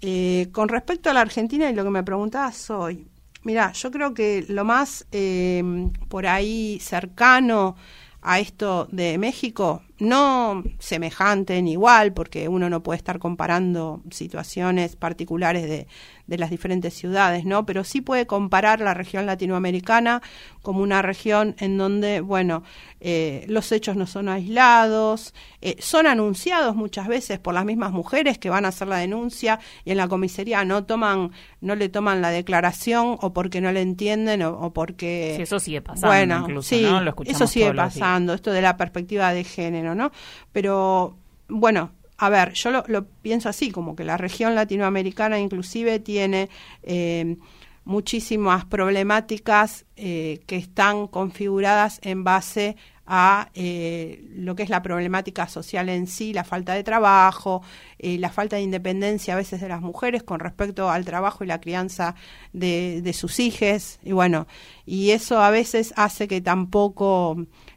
Eh, 0.00 0.48
con 0.52 0.68
respecto 0.68 1.10
a 1.10 1.14
la 1.14 1.22
Argentina 1.22 1.70
y 1.70 1.74
lo 1.74 1.82
que 1.82 1.90
me 1.90 2.02
preguntabas 2.02 2.68
hoy, 2.70 3.08
mira, 3.42 3.72
yo 3.72 3.90
creo 3.90 4.12
que 4.12 4.44
lo 4.48 4.64
más 4.64 5.06
eh, 5.12 5.62
por 6.08 6.26
ahí 6.26 6.78
cercano 6.80 7.76
a 8.20 8.38
esto 8.40 8.88
de 8.90 9.18
México, 9.18 9.82
no 9.98 10.62
semejante 10.78 11.60
ni 11.62 11.72
igual, 11.72 12.12
porque 12.12 12.48
uno 12.48 12.70
no 12.70 12.82
puede 12.82 12.96
estar 12.96 13.18
comparando 13.18 14.02
situaciones 14.10 14.96
particulares 14.96 15.64
de, 15.64 15.86
de 16.26 16.38
las 16.38 16.50
diferentes 16.50 16.94
ciudades, 16.94 17.44
¿no? 17.44 17.66
Pero 17.66 17.84
sí 17.84 18.00
puede 18.00 18.26
comparar 18.26 18.80
la 18.80 18.94
región 18.94 19.26
latinoamericana 19.26 20.22
como 20.62 20.80
una 20.80 21.02
región 21.02 21.54
en 21.58 21.76
donde, 21.76 22.20
bueno, 22.20 22.62
eh, 23.00 23.44
los 23.48 23.70
hechos 23.72 23.96
no 23.96 24.06
son 24.06 24.30
aislados, 24.30 25.34
eh, 25.60 25.76
son 25.80 26.06
anunciados 26.06 26.74
muchas 26.74 27.06
veces 27.06 27.38
por 27.38 27.52
las 27.52 27.66
mismas 27.66 27.92
mujeres 27.92 28.38
que 28.38 28.48
van 28.48 28.64
a 28.64 28.68
hacer 28.68 28.88
la 28.88 28.96
denuncia 28.96 29.60
y 29.84 29.90
en 29.90 29.98
la 29.98 30.08
comisaría 30.08 30.64
no 30.64 30.84
toman, 30.84 31.32
no 31.60 31.74
le 31.74 31.90
toman 31.90 32.22
la 32.22 32.30
declaración 32.30 33.18
o 33.20 33.32
porque 33.34 33.60
no 33.60 33.72
le 33.72 33.82
entienden 33.82 34.42
o, 34.42 34.72
porque... 34.72 35.34
Sí, 35.36 35.42
eso 35.42 35.60
sigue 35.60 35.82
pasando. 35.82 36.06
Bueno, 36.06 36.62
sí, 36.62 36.86
eso 37.26 37.46
sigue 37.46 37.74
pasando, 37.74 38.32
esto 38.32 38.50
de 38.50 38.62
la 38.62 38.78
perspectiva 38.78 39.34
de 39.34 39.44
género, 39.44 39.94
¿no? 39.94 40.10
Pero, 40.52 41.18
bueno, 41.48 41.92
a 42.24 42.30
ver, 42.30 42.54
yo 42.54 42.70
lo, 42.70 43.04
pienso 43.20 43.50
así, 43.50 43.70
como 43.70 43.94
que 43.94 44.02
la 44.02 44.16
región 44.16 44.54
latinoamericana 44.54 45.38
inclusive 45.38 45.98
tiene 45.98 46.48
eh, 46.82 47.36
muchísimas 47.84 48.64
problemáticas 48.64 49.84
eh, 49.96 50.40
que 50.46 50.56
están 50.56 51.06
configuradas 51.06 52.00
en 52.02 52.24
base 52.24 52.76
a 53.06 53.50
eh, 53.54 54.24
lo 54.34 54.54
que 54.54 54.62
es 54.62 54.70
la 54.70 54.82
problemática 54.82 55.48
social 55.48 55.88
en 55.88 56.06
sí, 56.06 56.32
la 56.32 56.44
falta 56.44 56.74
de 56.74 56.84
trabajo, 56.84 57.62
la 57.98 58.30
falta 58.30 58.56
de 58.56 58.62
independencia 58.62 59.32
a 59.32 59.36
veces 59.38 59.62
de 59.62 59.68
las 59.68 59.80
mujeres 59.80 60.22
con 60.22 60.40
respecto 60.40 60.90
al 60.90 61.06
trabajo 61.06 61.42
y 61.42 61.46
la 61.46 61.60
crianza 61.60 62.14
de, 62.52 63.00
de 63.02 63.12
sus 63.14 63.40
hijos, 63.40 63.98
y 64.02 64.12
bueno, 64.12 64.46
y 64.84 65.10
eso 65.10 65.40
a 65.40 65.50
veces 65.50 65.94
hace 65.96 66.28
que 66.28 66.40
tampoco 66.42 67.36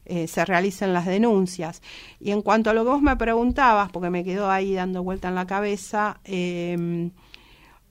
eh, 0.09 0.27
se 0.27 0.45
realicen 0.45 0.93
las 0.93 1.05
denuncias. 1.05 1.81
Y 2.21 2.31
en 2.31 2.41
cuanto 2.41 2.69
a 2.69 2.73
lo 2.73 2.85
que 2.85 2.91
vos 2.91 3.01
me 3.01 3.17
preguntabas, 3.17 3.91
porque 3.91 4.09
me 4.09 4.23
quedó 4.23 4.49
ahí 4.49 4.73
dando 4.73 5.03
vuelta 5.03 5.27
en 5.27 5.35
la 5.35 5.45
cabeza, 5.45 6.21
em, 6.23 7.11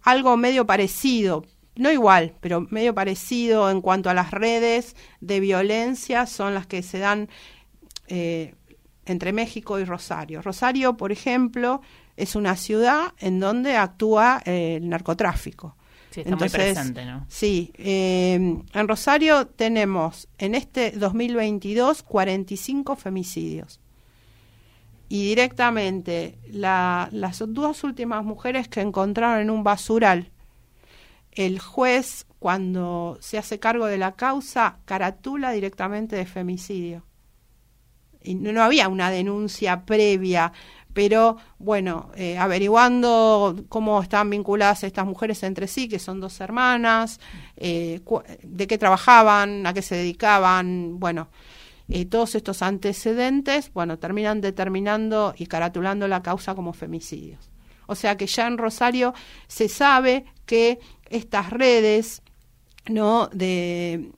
algo 0.02 0.36
medio 0.38 0.66
parecido, 0.66 1.44
no 1.76 1.92
igual, 1.92 2.34
pero 2.40 2.62
medio 2.70 2.94
parecido 2.94 3.70
en 3.70 3.80
cuanto 3.80 4.10
a 4.10 4.14
las 4.14 4.30
redes 4.30 4.96
de 5.20 5.40
violencia 5.40 6.26
son 6.26 6.54
las 6.54 6.66
que 6.66 6.82
se 6.82 6.98
dan 6.98 7.28
eh, 8.08 8.54
entre 9.04 9.32
México 9.32 9.78
y 9.78 9.84
Rosario. 9.84 10.42
Rosario, 10.42 10.96
por 10.96 11.12
ejemplo, 11.12 11.82
es 12.16 12.34
una 12.34 12.56
ciudad 12.56 13.12
en 13.18 13.40
donde 13.40 13.76
actúa 13.76 14.42
el 14.44 14.88
narcotráfico. 14.88 15.76
Sí, 16.10 16.20
está 16.20 16.36
muy 16.36 16.48
presente, 16.48 17.04
¿no? 17.04 17.26
Sí, 17.28 17.72
eh, 17.76 18.34
en 18.34 18.88
Rosario 18.88 19.46
tenemos 19.48 20.28
en 20.38 20.54
este 20.54 20.92
2022 20.92 22.02
45 22.02 22.96
femicidios. 22.96 23.80
Y 25.08 25.28
directamente 25.28 26.38
las 26.50 27.44
dos 27.46 27.84
últimas 27.84 28.24
mujeres 28.24 28.66
que 28.66 28.80
encontraron 28.80 29.40
en 29.40 29.50
un 29.50 29.62
basural, 29.62 30.32
el 31.36 31.60
juez 31.60 32.26
cuando 32.40 33.16
se 33.20 33.38
hace 33.38 33.60
cargo 33.60 33.86
de 33.86 33.98
la 33.98 34.12
causa 34.12 34.78
caratula 34.84 35.52
directamente 35.52 36.16
de 36.16 36.26
femicidio. 36.26 37.04
Y 38.22 38.34
no 38.34 38.60
había 38.60 38.88
una 38.88 39.12
denuncia 39.12 39.84
previa 39.84 40.52
pero 40.96 41.36
bueno, 41.58 42.10
eh, 42.16 42.38
averiguando 42.38 43.66
cómo 43.68 44.00
están 44.00 44.30
vinculadas 44.30 44.82
estas 44.82 45.04
mujeres 45.04 45.42
entre 45.42 45.66
sí, 45.66 45.90
que 45.90 45.98
son 45.98 46.20
dos 46.20 46.40
hermanas, 46.40 47.20
eh, 47.58 48.00
de 48.42 48.66
qué 48.66 48.78
trabajaban, 48.78 49.66
a 49.66 49.74
qué 49.74 49.82
se 49.82 49.94
dedicaban, 49.94 50.98
bueno, 50.98 51.28
eh, 51.90 52.06
todos 52.06 52.34
estos 52.34 52.62
antecedentes, 52.62 53.70
bueno, 53.74 53.98
terminan 53.98 54.40
determinando 54.40 55.34
y 55.36 55.48
caratulando 55.48 56.08
la 56.08 56.22
causa 56.22 56.54
como 56.54 56.72
femicidios. 56.72 57.50
O 57.86 57.94
sea 57.94 58.16
que 58.16 58.26
ya 58.26 58.46
en 58.46 58.56
Rosario 58.56 59.12
se 59.48 59.68
sabe 59.68 60.24
que 60.46 60.78
estas 61.10 61.50
redes, 61.50 62.22
¿no? 62.88 63.28
De 63.28 64.10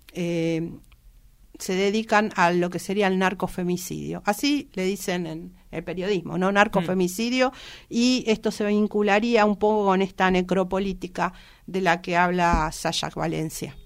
se 1.58 1.74
dedican 1.74 2.30
a 2.36 2.52
lo 2.52 2.70
que 2.70 2.78
sería 2.78 3.08
el 3.08 3.18
narcofemicidio. 3.18 4.22
Así 4.24 4.70
le 4.74 4.84
dicen 4.84 5.26
en 5.26 5.54
el 5.72 5.82
periodismo, 5.82 6.38
¿no? 6.38 6.52
Narcofemicidio, 6.52 7.52
y 7.88 8.24
esto 8.28 8.52
se 8.52 8.64
vincularía 8.64 9.44
un 9.44 9.56
poco 9.56 9.86
con 9.86 10.00
esta 10.00 10.30
necropolítica 10.30 11.32
de 11.66 11.80
la 11.80 12.00
que 12.00 12.16
habla 12.16 12.70
Sayak 12.72 13.16
Valencia. 13.16 13.76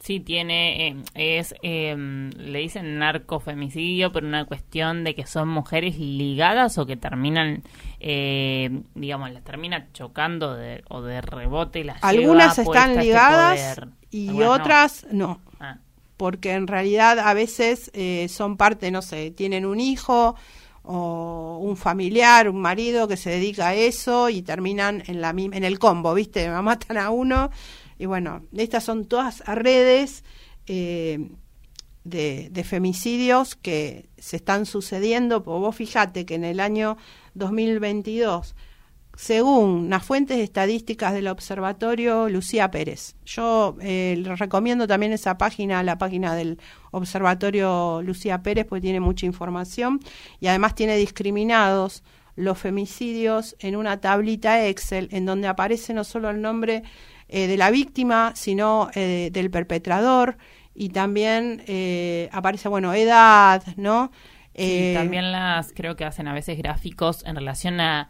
Sí, 0.00 0.20
tiene, 0.20 0.88
eh, 0.88 0.96
es, 1.14 1.54
em, 1.62 2.30
le 2.30 2.60
dicen 2.60 2.98
narcofemicidio, 2.98 4.12
pero 4.12 4.28
una 4.28 4.44
cuestión 4.44 5.02
de 5.02 5.14
que 5.16 5.26
son 5.26 5.48
mujeres 5.48 5.98
ligadas 5.98 6.78
o 6.78 6.86
que 6.86 6.96
terminan, 6.96 7.64
eh, 7.98 8.82
digamos, 8.94 9.32
las 9.32 9.42
termina 9.42 9.88
chocando 9.92 10.56
o 10.88 11.02
de 11.02 11.20
rebote. 11.20 11.82
Las 11.82 12.02
Algunas 12.04 12.58
están 12.58 12.92
este 12.92 13.02
ligadas 13.02 13.80
y 14.10 14.40
otras 14.42 15.04
no. 15.10 15.40
Ah. 15.58 15.78
Porque 16.16 16.52
en 16.52 16.68
realidad 16.68 17.18
a 17.18 17.34
veces 17.34 17.90
eh, 17.92 18.28
son 18.28 18.56
parte, 18.56 18.92
no 18.92 19.02
sé, 19.02 19.32
tienen 19.32 19.66
un 19.66 19.80
hijo 19.80 20.36
o 20.84 21.58
un 21.60 21.76
familiar, 21.76 22.48
un 22.48 22.60
marido 22.60 23.08
que 23.08 23.16
se 23.16 23.30
dedica 23.30 23.68
a 23.68 23.74
eso 23.74 24.30
y 24.30 24.42
terminan 24.42 25.02
en, 25.06 25.20
la, 25.20 25.30
en 25.30 25.64
el 25.64 25.78
combo, 25.80 26.14
¿viste? 26.14 26.48
Matan 26.62 26.98
a 26.98 27.10
uno 27.10 27.50
y 27.98 28.06
bueno, 28.06 28.42
estas 28.56 28.84
son 28.84 29.06
todas 29.06 29.40
redes 29.46 30.24
eh, 30.66 31.30
de, 32.04 32.64
femicidios 32.64 33.56
que 33.56 34.08
se 34.18 34.36
están 34.36 34.66
sucediendo. 34.66 35.42
Pues 35.42 35.60
vos 35.60 35.76
fijate 35.76 36.24
que 36.24 36.36
en 36.36 36.44
el 36.44 36.60
año 36.60 36.96
2022, 37.34 38.54
según 39.14 39.90
las 39.90 40.04
fuentes 40.04 40.38
estadísticas 40.38 41.12
del 41.12 41.26
observatorio 41.26 42.28
Lucía 42.28 42.70
Pérez, 42.70 43.16
yo 43.26 43.76
eh, 43.80 44.22
recomiendo 44.36 44.86
también 44.86 45.12
esa 45.12 45.36
página, 45.36 45.82
la 45.82 45.98
página 45.98 46.34
del 46.34 46.60
observatorio 46.92 48.00
Lucía 48.02 48.42
Pérez, 48.42 48.64
porque 48.64 48.82
tiene 48.82 49.00
mucha 49.00 49.26
información 49.26 50.00
y 50.40 50.46
además 50.46 50.76
tiene 50.76 50.96
discriminados 50.96 52.04
los 52.36 52.56
femicidios 52.56 53.56
en 53.58 53.74
una 53.74 54.00
tablita 54.00 54.64
Excel 54.68 55.08
en 55.10 55.26
donde 55.26 55.48
aparece 55.48 55.92
no 55.92 56.04
solo 56.04 56.30
el 56.30 56.40
nombre 56.40 56.84
eh, 57.30 57.46
de 57.46 57.58
la 57.58 57.70
víctima, 57.70 58.32
sino 58.34 58.88
eh, 58.94 59.28
del 59.30 59.50
perpetrador 59.50 60.38
y 60.74 60.88
también 60.88 61.62
eh, 61.66 62.30
aparece, 62.32 62.68
bueno, 62.68 62.94
edad, 62.94 63.62
¿no? 63.76 64.10
Sí, 64.56 64.92
también 64.94 65.30
las 65.30 65.72
creo 65.72 65.94
que 65.94 66.04
hacen 66.04 66.26
a 66.26 66.32
veces 66.32 66.58
gráficos 66.58 67.22
en 67.24 67.36
relación 67.36 67.80
a 67.80 68.08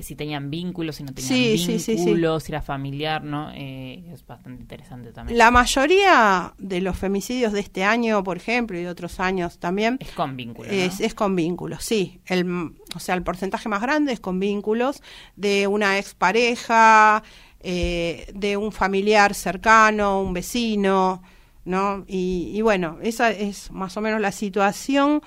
si 0.00 0.16
tenían 0.16 0.50
vínculos, 0.50 0.96
si 0.96 1.02
no 1.02 1.12
tenían 1.12 1.56
vínculos, 1.56 2.42
si 2.42 2.52
era 2.52 2.62
familiar, 2.62 3.22
¿no? 3.22 3.50
es 3.52 4.26
bastante 4.26 4.62
interesante 4.62 5.12
también. 5.12 5.36
La 5.36 5.50
mayoría 5.50 6.54
de 6.56 6.80
los 6.80 6.96
femicidios 6.96 7.52
de 7.52 7.60
este 7.60 7.84
año, 7.84 8.24
por 8.24 8.38
ejemplo, 8.38 8.78
y 8.78 8.82
de 8.82 8.88
otros 8.88 9.20
años 9.20 9.58
también... 9.58 9.98
Es 10.00 10.12
con 10.12 10.38
vínculos. 10.38 10.72
Es, 10.72 11.00
es 11.00 11.12
con 11.12 11.36
vínculos, 11.36 11.84
sí. 11.84 12.18
El, 12.24 12.72
o 12.94 12.98
sea, 12.98 13.14
el 13.14 13.22
porcentaje 13.22 13.68
más 13.68 13.82
grande 13.82 14.12
es 14.14 14.20
con 14.20 14.40
vínculos 14.40 15.02
de 15.36 15.66
una 15.66 15.98
expareja, 15.98 17.22
eh, 17.66 18.30
de 18.34 18.58
un 18.58 18.72
familiar 18.72 19.32
cercano, 19.32 20.20
un 20.20 20.34
vecino, 20.34 21.22
¿no? 21.64 22.04
Y, 22.06 22.60
bueno, 22.60 22.98
esa 23.00 23.30
es 23.30 23.70
más 23.70 23.96
o 23.96 24.02
menos 24.02 24.20
la 24.20 24.32
situación. 24.32 25.22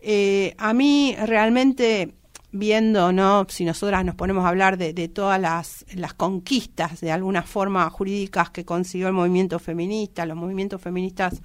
Eh, 0.00 0.56
a 0.58 0.72
mí 0.74 1.14
realmente 1.24 2.16
viendo, 2.50 3.12
¿no? 3.12 3.46
Si 3.48 3.64
nosotras 3.64 4.04
nos 4.04 4.16
ponemos 4.16 4.44
a 4.44 4.48
hablar 4.48 4.76
de, 4.76 5.08
todas 5.08 5.40
las, 5.40 5.86
las, 5.94 6.14
conquistas 6.14 7.00
de 7.00 7.12
alguna 7.12 7.44
forma 7.44 7.88
jurídicas 7.90 8.50
que 8.50 8.64
consiguió 8.64 9.06
el 9.06 9.12
movimiento 9.14 9.60
feminista, 9.60 10.26
los 10.26 10.36
movimientos 10.36 10.82
feministas 10.82 11.40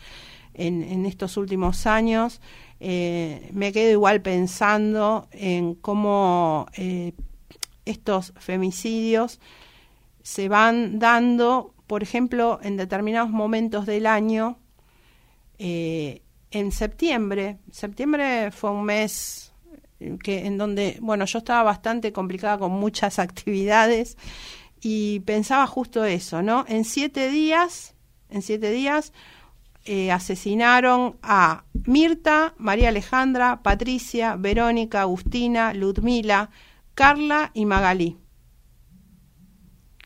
en, 0.56 1.06
estos 1.06 1.38
últimos 1.38 1.86
años, 1.86 2.42
eh, 2.80 3.52
me 3.54 3.72
quedo 3.72 3.92
igual 3.92 4.24
pensando 4.24 5.28
en 5.32 5.76
cómo 5.76 6.66
estos 7.86 8.34
femicidios 8.40 9.40
se 10.24 10.50
van 10.50 10.98
dando, 11.00 11.76
por 11.86 12.02
ejemplo, 12.02 12.60
en 12.64 12.78
determinados 12.78 13.30
momentos 13.30 13.86
del 13.86 14.08
año. 14.08 14.58
Eh, 15.60 16.22
en 16.50 16.72
septiembre, 16.72 17.60
septiembre 17.72 18.52
fue 18.52 18.72
un 18.72 18.86
mes 18.86 19.54
que 20.24 20.46
en 20.46 20.58
donde, 20.58 20.98
bueno, 21.02 21.26
yo 21.26 21.40
estaba 21.40 21.64
bastante 21.64 22.12
complicada 22.12 22.58
con 22.58 22.72
muchas 22.72 23.20
actividades 23.28 24.18
y 24.82 25.20
pensaba 25.22 25.68
justo 25.68 26.04
eso, 26.04 26.42
¿no? 26.42 26.66
En 26.68 26.86
siete 26.86 27.30
días, 27.30 27.96
en 28.30 28.42
siete 28.42 28.72
días 28.72 29.14
eh, 29.86 30.12
asesinaron 30.12 31.18
a 31.22 31.66
Mirta, 31.86 32.54
María 32.58 32.90
Alejandra, 32.90 33.62
Patricia, 33.62 34.36
Verónica, 34.38 35.02
Agustina, 35.02 35.74
Ludmila, 35.74 36.50
Carla 36.96 37.52
y 37.54 37.66
Magalí. 37.66 38.23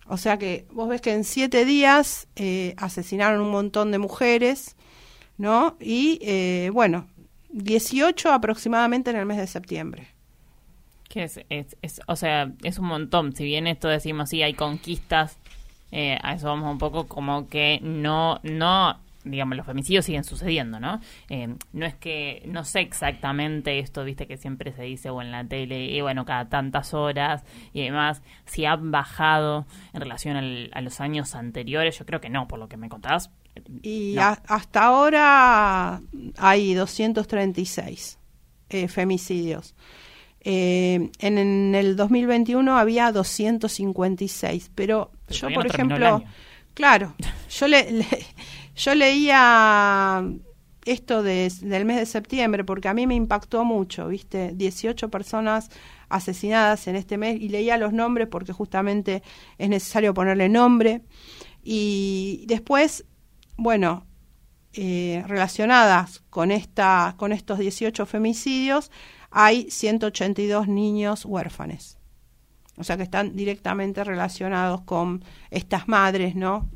O 0.10 0.18
sea 0.18 0.38
que 0.38 0.66
vos 0.72 0.88
ves 0.88 1.02
que 1.02 1.14
en 1.14 1.24
siete 1.24 1.66
días 1.66 2.28
eh, 2.36 2.74
asesinaron 2.78 3.42
un 3.42 3.52
montón 3.52 3.92
de 3.92 3.98
mujeres, 3.98 4.76
¿no? 5.38 5.76
Y 5.80 6.20
eh, 6.22 6.70
bueno, 6.74 7.08
18 7.50 8.32
aproximadamente 8.32 9.10
en 9.10 9.18
el 9.18 9.26
mes 9.26 9.38
de 9.38 9.48
septiembre. 9.48 10.08
Que 11.10 11.24
es, 11.24 11.40
es, 11.50 12.02
o 12.08 12.16
sea, 12.16 12.52
es 12.64 12.80
un 12.80 12.88
montón. 12.88 13.36
Si 13.36 13.44
bien 13.44 13.68
esto 13.68 13.88
decimos, 13.88 14.30
sí, 14.30 14.42
hay 14.44 14.54
conquistas, 14.54 15.38
eh, 15.92 16.18
a 16.22 16.34
eso 16.34 16.48
vamos 16.48 16.72
un 16.72 16.78
poco 16.78 17.08
como 17.08 17.48
que 17.48 17.80
no, 17.82 18.40
no 18.44 19.00
digamos, 19.28 19.58
los 19.58 19.66
femicidios 19.66 20.06
siguen 20.06 20.24
sucediendo, 20.24 20.80
¿no? 20.80 21.00
Eh, 21.30 21.56
no 21.74 21.86
es 21.86 21.96
que, 21.96 22.44
no 22.46 22.64
sé 22.64 22.82
exactamente 22.82 23.80
esto, 23.80 24.04
viste, 24.04 24.28
que 24.28 24.38
siempre 24.38 24.72
se 24.74 24.84
dice 24.84 25.10
o 25.10 25.22
en 25.22 25.32
la 25.32 25.44
tele, 25.46 25.86
y 25.86 26.02
bueno, 26.02 26.26
cada 26.26 26.50
tantas 26.50 26.94
horas 26.94 27.44
y 27.74 27.84
demás, 27.84 28.22
si 28.46 28.66
han 28.66 28.92
bajado 28.92 29.66
en 29.94 30.02
relación 30.02 30.70
a 30.72 30.82
los 30.82 31.02
años 31.02 31.36
anteriores, 31.36 31.98
yo 31.98 32.06
creo 32.06 32.22
que 32.22 32.30
no, 32.30 32.48
por 32.48 32.60
lo 32.60 32.68
que 32.68 32.78
me 32.78 32.90
contabas. 32.90 33.32
Y 33.82 34.18
hasta 34.18 34.84
ahora 34.84 36.02
hay 36.38 36.74
236 36.74 38.20
eh, 38.70 38.88
femicidios. 38.88 39.76
Eh, 40.42 41.10
en, 41.20 41.76
el 41.76 41.96
2021 41.96 42.78
había 42.78 43.12
256, 43.12 44.72
pero, 44.76 45.12
yo, 45.30 45.50
por 45.54 45.66
ejemplo, 45.68 46.24
claro, 46.74 47.16
yo 47.50 47.68
le, 47.68 48.06
yo 48.78 48.96
leía 48.96 50.24
esto 50.86 51.22
del 51.24 51.86
mes 51.86 51.98
de 51.98 52.06
septiembre 52.06 52.64
porque 52.64 52.88
a 52.88 52.94
mí 52.94 53.08
me 53.08 53.16
impactó 53.16 53.66
mucho, 53.66 54.08
¿viste? 54.08 54.54
18 54.56 55.10
personas 55.10 55.70
asesinadas 56.10 56.88
en 56.88 56.96
este 56.96 57.18
mes 57.18 57.42
y 57.42 57.50
leía 57.50 57.78
los 57.78 57.92
nombres 57.92 58.28
porque 58.30 58.54
justamente 58.54 59.24
es 59.58 59.70
necesario 59.70 60.14
ponerle 60.14 60.48
nombre. 60.48 61.02
Y 61.64 62.46
después, 62.48 63.06
bueno, 63.58 64.06
eh, 64.74 65.24
relacionadas 65.28 66.24
con, 66.30 66.52
esta, 66.52 67.16
con 67.18 67.34
estos 67.34 67.60
18 67.60 68.06
femicidios, 68.06 68.92
hay 69.32 69.70
182 69.70 70.68
niños 70.68 71.26
huérfanes. 71.26 71.98
O 72.78 72.84
sea 72.84 72.96
que 72.96 73.04
están 73.04 73.36
directamente 73.36 74.04
relacionados 74.04 74.82
con 74.82 75.24
estas 75.50 75.88
madres, 75.88 76.36
¿no? 76.36 76.70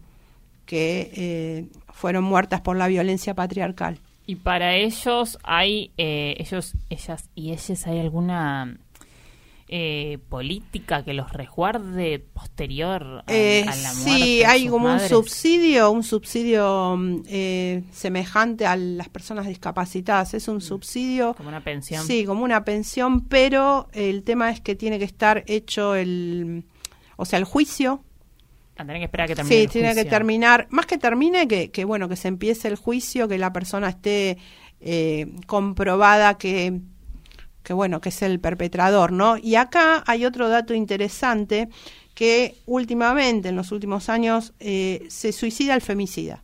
Que 0.66 1.12
eh, 1.16 1.66
fueron 1.92 2.24
muertas 2.24 2.62
por 2.62 2.78
la 2.78 2.88
violencia 2.88 3.34
patriarcal. 3.34 4.00
Y 4.26 4.36
para 4.36 4.76
ellos 4.76 5.38
hay, 5.44 5.92
eh, 5.98 6.36
ellos, 6.38 6.74
ellas 6.90 7.30
y 7.36 7.52
ellas, 7.52 7.88
¿hay 7.88 8.00
alguna 8.00 8.78
eh, 9.74 10.20
política 10.28 11.06
que 11.06 11.14
los 11.14 11.32
resguarde 11.32 12.20
posterior 12.20 13.24
a, 13.26 13.34
eh, 13.34 13.64
la 13.66 13.94
muerte? 13.94 14.24
Sí, 14.24 14.44
hay 14.44 14.68
como 14.68 14.92
un 14.92 15.00
subsidio, 15.00 15.92
un 15.92 16.04
subsidio 16.04 17.00
eh, 17.26 17.84
semejante 17.90 18.66
a 18.66 18.76
las 18.76 19.08
personas 19.08 19.48
discapacitadas. 19.48 20.34
Es 20.34 20.50
un 20.50 20.58
mm. 20.58 20.62
subsidio. 20.62 21.34
Como 21.36 21.48
una 21.48 21.64
pensión. 21.64 22.06
Sí, 22.06 22.26
como 22.26 22.44
una 22.44 22.66
pensión, 22.66 23.22
pero 23.30 23.88
el 23.94 24.24
tema 24.24 24.52
es 24.52 24.60
que 24.60 24.76
tiene 24.76 25.00
que 25.00 25.06
estar 25.06 25.46
hecho 25.48 25.96
el, 25.96 26.66
o 27.16 27.24
sea, 27.24 27.40
el 27.40 27.46
juicio 27.46 28.04
tiene 28.86 29.00
que 29.00 29.06
esperar 29.06 29.28
que 29.28 29.36
termine. 29.36 29.62
Sí, 29.62 29.68
tiene 29.68 29.96
que 29.96 30.06
terminar, 30.06 30.68
más 30.70 30.86
que 30.86 30.98
termine, 30.98 31.48
que, 31.48 31.72
que, 31.72 31.86
bueno, 31.86 32.10
que 32.10 32.16
se 32.16 32.28
empiece 32.28 32.68
el 32.68 32.76
juicio, 32.76 33.28
que 33.28 33.38
la 33.38 33.54
persona 33.54 33.90
esté 33.90 34.38
eh, 34.80 35.32
comprobada 35.46 36.38
que, 36.38 36.82
que 37.64 37.74
bueno, 37.74 38.02
que 38.02 38.10
es 38.10 38.22
el 38.22 38.40
perpetrador, 38.40 39.12
¿no? 39.12 39.38
Y 39.38 39.56
acá 39.56 40.04
hay 40.08 40.26
otro 40.26 40.50
dato 40.50 40.74
interesante 40.74 41.70
que 42.14 42.58
últimamente, 42.66 43.50
en 43.50 43.56
los 43.56 43.72
últimos 43.72 44.10
años, 44.10 44.54
eh, 44.60 45.06
se 45.10 45.32
suicida 45.32 45.76
el 45.76 45.82
femicida. 45.82 46.44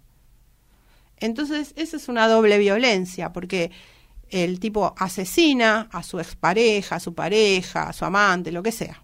Entonces, 1.19 1.73
esa 1.75 1.97
es 1.97 2.07
una 2.07 2.27
doble 2.27 2.57
violencia, 2.57 3.33
porque 3.33 3.71
el 4.29 4.59
tipo 4.59 4.93
asesina 4.97 5.87
a 5.91 6.03
su 6.03 6.19
expareja, 6.19 6.97
a 6.97 6.99
su 6.99 7.13
pareja, 7.13 7.89
a 7.89 7.93
su 7.93 8.05
amante, 8.05 8.51
lo 8.51 8.61
que 8.61 8.71
sea. 8.71 9.03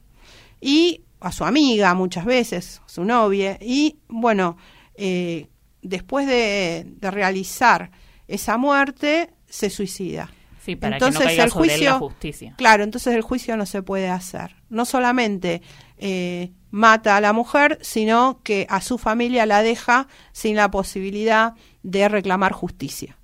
Y 0.62 1.02
a 1.24 1.32
su 1.32 1.46
amiga 1.46 1.94
muchas 1.94 2.26
veces, 2.26 2.82
a 2.86 2.90
su 2.90 3.06
novia, 3.06 3.58
y 3.62 3.98
bueno, 4.10 4.58
eh, 4.96 5.48
después 5.82 6.28
de, 6.28 6.86
realizar 7.02 7.92
esa 8.28 8.58
muerte, 8.58 9.30
se 9.48 9.70
suicida. 9.70 10.30
Sí, 10.64 10.76
para 10.76 10.98
entonces, 10.98 11.20
que 11.20 11.24
no 11.24 11.30
caiga 11.30 11.44
el 11.46 11.50
juicio, 11.50 11.90
la 11.92 12.00
justicia. 12.00 12.54
Claro, 12.58 12.84
entonces 12.84 13.16
el 13.16 13.22
juicio 13.22 13.56
no 13.56 13.66
se 13.66 13.82
puede 13.82 14.10
hacer. 14.10 14.56
No 14.70 14.86
solamente 14.86 15.62
eh, 15.98 16.52
mata 16.72 17.16
a 17.16 17.22
la 17.22 17.32
mujer, 17.32 17.80
sino 17.82 18.42
que 18.44 18.66
a 18.70 18.82
su 18.82 18.98
familia 18.98 19.46
la 19.46 19.64
deja 19.64 20.08
sin 20.34 20.58
la 20.58 20.72
posibilidad 20.72 21.54
de 21.84 22.10
reclamar 22.10 22.52
justicia. 22.52 23.18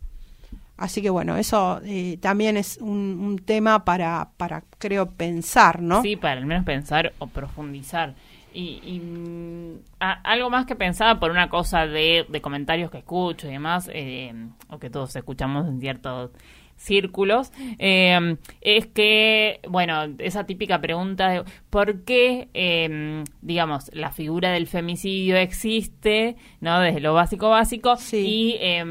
Así 0.80 1.02
que 1.02 1.10
bueno, 1.10 1.36
eso 1.36 1.82
eh, 1.84 2.18
también 2.22 2.56
es 2.56 2.78
un, 2.78 3.42
tema 3.46 3.84
para, 3.84 4.30
para, 4.38 4.64
creo, 4.78 5.12
pensar, 5.12 5.82
¿no? 5.82 6.02
Sí, 6.02 6.16
para 6.16 6.40
al 6.40 6.46
menos 6.46 6.64
pensar 6.64 7.12
o 7.20 7.28
profundizar. 7.28 8.16
Y, 8.54 9.00
mm, 9.00 9.74
algo 10.00 10.50
más 10.50 10.66
que 10.66 10.76
pensaba 10.76 11.20
por 11.20 11.32
una 11.32 11.50
cosa 11.50 11.86
de, 11.86 12.26
de 12.30 12.42
comentarios 12.42 12.90
que 12.90 13.00
escucho 13.00 13.48
y 13.48 13.52
demás, 13.52 13.90
eh, 13.94 14.34
o 14.70 14.80
que 14.80 14.90
todos 14.90 15.14
escuchamos 15.16 15.68
en 15.68 15.82
ciertos 15.82 16.32
círculos, 16.80 17.52
eh, 17.78 18.38
es 18.62 18.88
que, 18.88 19.60
bueno, 19.68 20.16
esa 20.18 20.46
típica 20.46 20.80
pregunta 20.80 21.30
de 21.30 21.44
por 21.70 22.04
qué, 22.04 22.48
eh, 22.54 23.24
digamos, 23.42 23.92
la 23.94 24.12
figura 24.12 24.52
del 24.52 24.66
femicidio 24.66 25.36
existe, 25.36 26.38
¿no? 26.62 26.80
Desde 26.80 27.02
lo 27.02 27.14
básico 27.14 27.50
básico, 27.50 27.96
y 28.14 28.56
eh, 28.60 28.84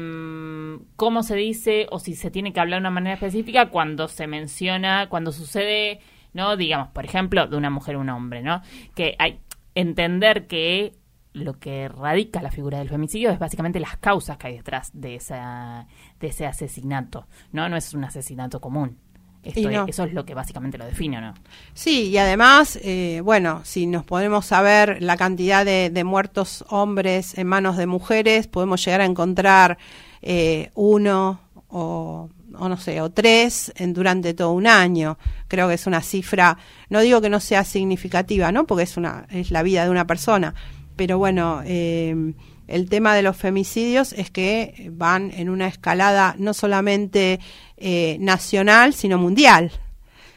cómo 0.95 1.23
se 1.23 1.35
dice 1.35 1.87
o 1.91 1.99
si 1.99 2.15
se 2.15 2.31
tiene 2.31 2.53
que 2.53 2.59
hablar 2.59 2.77
de 2.79 2.81
una 2.81 2.91
manera 2.91 3.15
específica 3.15 3.69
cuando 3.69 4.07
se 4.07 4.27
menciona, 4.27 5.09
cuando 5.09 5.31
sucede, 5.31 5.99
¿no? 6.33 6.57
Digamos, 6.57 6.89
por 6.89 7.05
ejemplo, 7.05 7.47
de 7.47 7.57
una 7.57 7.69
mujer 7.69 7.95
a 7.95 7.99
un 7.99 8.09
hombre, 8.09 8.41
¿no? 8.41 8.61
Que 8.95 9.15
hay 9.19 9.39
entender 9.75 10.47
que 10.47 10.93
lo 11.33 11.59
que 11.59 11.87
radica 11.87 12.41
la 12.41 12.51
figura 12.51 12.79
del 12.79 12.89
femicidio 12.89 13.29
es 13.29 13.39
básicamente 13.39 13.79
las 13.79 13.97
causas 13.97 14.37
que 14.37 14.47
hay 14.47 14.57
detrás 14.57 14.91
de, 14.93 15.15
esa, 15.15 15.87
de 16.19 16.27
ese 16.27 16.45
asesinato. 16.45 17.27
No, 17.51 17.69
no 17.69 17.77
es 17.77 17.93
un 17.93 18.03
asesinato 18.03 18.59
común. 18.59 18.97
Eso 19.43 20.03
es 20.03 20.13
lo 20.13 20.25
que 20.25 20.33
básicamente 20.33 20.77
lo 20.77 20.85
define, 20.85 21.21
¿no? 21.21 21.33
Sí, 21.73 22.09
y 22.09 22.17
además, 22.17 22.77
eh, 22.83 23.21
bueno, 23.23 23.61
si 23.63 23.87
nos 23.87 24.03
podemos 24.03 24.45
saber 24.45 25.01
la 25.01 25.15
cantidad 25.17 25.65
de, 25.65 26.03
muertos 26.03 26.65
hombres 26.69 27.37
en 27.37 27.47
manos 27.47 27.77
de 27.77 27.87
mujeres, 27.87 28.47
podemos 28.47 28.83
llegar 28.83 29.01
a 29.01 29.05
encontrar 29.05 29.77
eh, 30.21 30.71
uno 30.75 31.39
o, 31.69 32.29
o, 32.57 32.69
no 32.69 32.77
sé, 32.77 32.99
o 33.01 33.11
tres 33.11 33.71
en, 33.77 33.93
durante 33.93 34.33
todo 34.33 34.51
un 34.51 34.67
año. 34.67 35.17
Creo 35.47 35.67
que 35.67 35.75
es 35.75 35.87
una 35.87 36.01
cifra, 36.01 36.57
no 36.89 36.99
digo 36.99 37.21
que 37.21 37.29
no 37.29 37.39
sea 37.39 37.63
significativa, 37.63 38.51
¿no? 38.51 38.65
Porque 38.65 38.83
es, 38.83 38.97
una, 38.97 39.25
es 39.29 39.51
la 39.51 39.63
vida 39.63 39.85
de 39.85 39.89
una 39.89 40.05
persona, 40.05 40.53
pero 40.95 41.17
bueno, 41.17 41.61
eh, 41.65 42.33
el 42.69 42.87
tema 42.87 43.15
de 43.15 43.23
los 43.23 43.35
femicidios 43.35 44.13
es 44.13 44.29
que 44.29 44.91
van 44.91 45.31
en 45.35 45.49
una 45.49 45.67
escalada 45.67 46.35
no 46.37 46.53
solamente 46.53 47.39
eh, 47.79 48.17
nacional, 48.19 48.93
sino 48.93 49.17
mundial. 49.17 49.71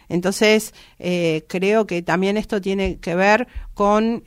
Entonces, 0.08 0.74
eh, 0.98 1.44
creo 1.48 1.86
que 1.86 2.02
también 2.02 2.36
esto 2.36 2.60
tiene 2.60 2.98
que 2.98 3.14
ver 3.14 3.48
con, 3.74 4.22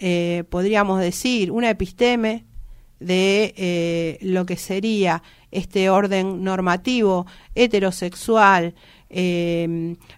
podríamos 0.50 1.00
decir, 1.00 1.52
una 1.52 1.70
episteme 1.70 2.46
de 3.00 4.18
lo 4.22 4.46
que 4.48 4.58
sería 4.58 5.22
este 5.52 5.90
orden 5.92 6.44
normativo 6.44 7.28
heterosexual, 7.54 8.74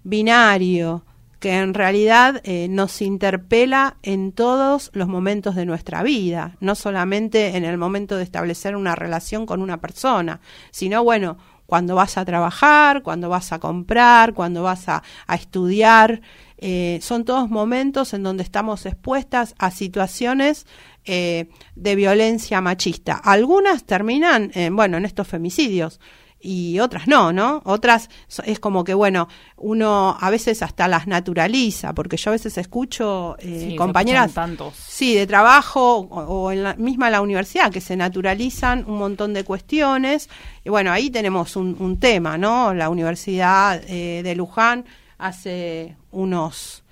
binario, 0.04 1.04
que 1.40 1.56
en 1.58 1.74
realidad 1.74 2.42
eh, 2.44 2.68
nos 2.70 3.02
interpela 3.02 3.98
en 4.02 4.32
todos 4.32 4.90
los 4.94 5.08
momentos 5.08 5.56
de 5.56 5.66
nuestra 5.66 6.02
vida, 6.02 6.56
no 6.60 6.74
solamente 6.76 7.56
en 7.56 7.64
el 7.64 7.78
momento 7.78 8.18
de 8.18 8.24
establecer 8.24 8.76
una 8.76 8.96
relación 8.96 9.46
con 9.46 9.62
una 9.62 9.80
persona, 9.80 10.42
sino 10.72 11.04
bueno, 11.04 11.38
cuando 11.67 11.93
vas 11.93 12.17
a 12.17 12.25
trabajar, 12.25 13.03
cuando 13.03 13.30
vas 13.30 13.51
a 13.51 13.60
comprar, 13.60 14.34
cuando 14.34 14.63
vas 14.63 14.89
a, 14.89 15.03
estudiar, 15.32 16.21
eh, 16.58 16.97
son 17.03 17.23
todos 17.23 17.49
momentos 17.49 18.15
en 18.15 18.23
donde 18.23 18.41
estamos 18.41 18.88
expuestas 18.88 19.53
a 19.60 19.69
situaciones 19.69 20.65
eh, 21.06 21.49
de 21.75 21.95
violencia 21.95 22.60
machista. 22.62 23.13
Algunas 23.13 23.84
terminan, 23.84 24.51
bueno, 24.71 24.97
en 24.97 25.06
estos 25.06 25.27
femicidios, 25.27 25.99
y 26.39 26.80
otras 26.80 27.08
no, 27.08 27.34
¿no? 27.34 27.62
Otras 27.65 28.10
es 28.45 28.60
como 28.60 28.84
que, 28.84 28.93
bueno, 28.93 29.28
uno 29.56 30.15
a 30.19 30.30
veces 30.30 30.62
hasta 30.62 30.88
las 30.88 31.08
naturaliza, 31.08 31.93
porque 31.93 32.17
yo 32.17 32.30
a 32.30 32.34
veces 32.34 32.58
escucho 32.58 33.36
eh, 33.39 33.76
compañeras, 33.76 34.32
sí, 34.76 35.15
de 35.15 35.26
trabajo 35.26 35.97
o, 35.97 36.52
en 36.52 36.63
la 36.63 36.76
misma 36.76 37.10
la 37.10 37.21
universidad, 37.21 37.71
que 37.71 37.82
se 37.82 37.95
naturalizan 37.95 38.86
un 38.88 39.00
montón 39.00 39.34
de 39.34 39.43
cuestiones. 39.43 40.30
Y 40.63 40.69
bueno, 40.69 40.91
ahí 40.91 41.10
tenemos 41.10 41.56
un, 41.56 41.97
tema, 42.00 42.38
¿no? 42.38 42.73
La 42.73 42.89
Universidad 42.89 43.82
eh, 43.88 44.21
de 44.23 44.36
Luján 44.36 44.86
hace 45.17 45.95
unos 46.12 46.84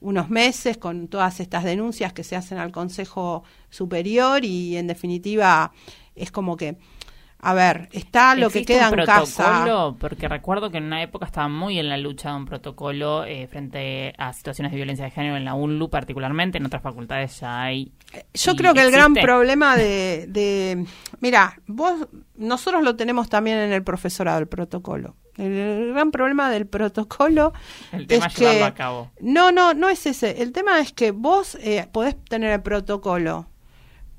unos 0.00 0.28
meses 0.28 0.76
con 0.76 1.08
todas 1.08 1.40
estas 1.40 1.64
denuncias 1.64 2.12
que 2.12 2.24
se 2.24 2.36
hacen 2.36 2.58
al 2.58 2.70
Consejo 2.72 3.42
Superior 3.70 4.44
y 4.44 4.76
en 4.76 4.86
definitiva 4.86 5.72
es 6.14 6.30
como 6.30 6.58
que 6.58 6.76
a 7.46 7.52
ver, 7.52 7.90
está 7.92 8.34
lo 8.36 8.48
que 8.48 8.64
queda 8.64 8.88
en 8.88 9.04
casa. 9.04 9.94
Porque 10.00 10.28
recuerdo 10.28 10.70
que 10.70 10.78
en 10.78 10.84
una 10.84 11.02
época 11.02 11.26
estaba 11.26 11.46
muy 11.48 11.78
en 11.78 11.90
la 11.90 11.98
lucha 11.98 12.30
de 12.30 12.36
un 12.36 12.46
protocolo 12.46 13.26
eh, 13.26 13.46
frente 13.48 14.14
a 14.16 14.32
situaciones 14.32 14.72
de 14.72 14.76
violencia 14.76 15.04
de 15.04 15.10
género 15.10 15.36
en 15.36 15.44
la 15.44 15.52
UNLU 15.52 15.90
particularmente, 15.90 16.56
en 16.56 16.64
otras 16.64 16.82
facultades 16.82 17.38
ya 17.40 17.64
hay. 17.64 17.92
Eh, 18.14 18.24
yo 18.32 18.56
creo 18.56 18.72
que 18.72 18.80
el 18.80 18.90
gran 18.90 19.12
problema 19.12 19.76
de, 19.76 20.24
de, 20.26 20.86
mira, 21.20 21.60
vos, 21.66 22.08
nosotros 22.34 22.82
lo 22.82 22.96
tenemos 22.96 23.28
también 23.28 23.58
en 23.58 23.74
el 23.74 23.84
profesorado 23.84 24.38
el 24.38 24.48
protocolo. 24.48 25.14
El, 25.36 25.92
gran 25.92 26.12
problema 26.12 26.48
del 26.48 26.66
protocolo 26.66 27.52
el 27.92 28.06
tema 28.06 28.26
es 28.26 28.34
que 28.34 28.62
a 28.62 28.72
cabo. 28.72 29.10
no, 29.20 29.52
no, 29.52 29.74
no 29.74 29.90
es 29.90 30.06
ese. 30.06 30.40
El 30.40 30.52
tema 30.52 30.80
es 30.80 30.92
que 30.92 31.10
vos 31.10 31.58
eh, 31.60 31.86
podés 31.92 32.16
tener 32.24 32.52
el 32.52 32.62
protocolo, 32.62 33.48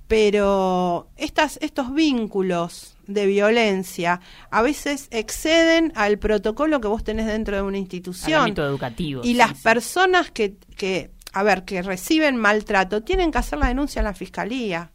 pero 0.08 1.08
estas, 1.18 1.58
estos 1.64 1.92
vínculos 1.92 2.95
de 3.08 3.26
violencia 3.26 4.22
a 4.50 4.62
veces 4.62 5.08
exceden 5.12 5.92
al 5.96 6.18
protocolo 6.18 6.82
que 6.82 6.88
vos 6.88 7.04
tenés 7.04 7.28
dentro 7.28 7.56
de 7.56 7.62
una 7.62 7.78
institución. 7.78 8.42
ámbito 8.42 8.66
educativo. 8.66 9.22
Y 9.24 9.34
las 9.36 9.62
personas 9.62 10.32
que, 10.32 10.56
que, 10.76 11.12
a 11.34 11.44
ver, 11.44 11.66
que 11.66 11.82
reciben 11.82 12.38
maltrato 12.38 13.04
tienen 13.04 13.32
que 13.32 13.38
hacer 13.38 13.60
la 13.60 13.68
denuncia 13.68 14.00
en 14.00 14.06
la 14.06 14.14
fiscalía. 14.14 14.92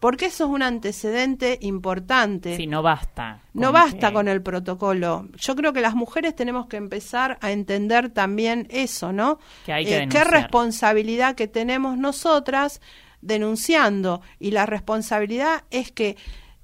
Porque 0.00 0.26
eso 0.26 0.44
es 0.44 0.50
un 0.50 0.62
antecedente 0.62 1.58
importante. 1.60 2.56
Sí, 2.56 2.66
no 2.66 2.82
basta. 2.82 3.42
No 3.52 3.70
basta 3.70 4.14
con 4.14 4.28
el 4.28 4.40
protocolo. 4.40 5.28
Yo 5.36 5.54
creo 5.54 5.74
que 5.74 5.82
las 5.82 5.94
mujeres 5.94 6.34
tenemos 6.34 6.68
que 6.68 6.78
empezar 6.78 7.36
a 7.42 7.52
entender 7.52 8.08
también 8.08 8.66
eso, 8.70 9.12
¿no? 9.12 9.38
Que 9.66 9.74
hay 9.74 9.84
que 9.84 9.98
eh, 9.98 10.08
qué 10.08 10.24
responsabilidad 10.24 11.34
que 11.34 11.48
tenemos 11.48 11.98
nosotras 11.98 12.80
denunciando. 13.20 14.22
Y 14.38 14.52
la 14.52 14.64
responsabilidad 14.64 15.64
es 15.70 15.92
que 15.92 16.16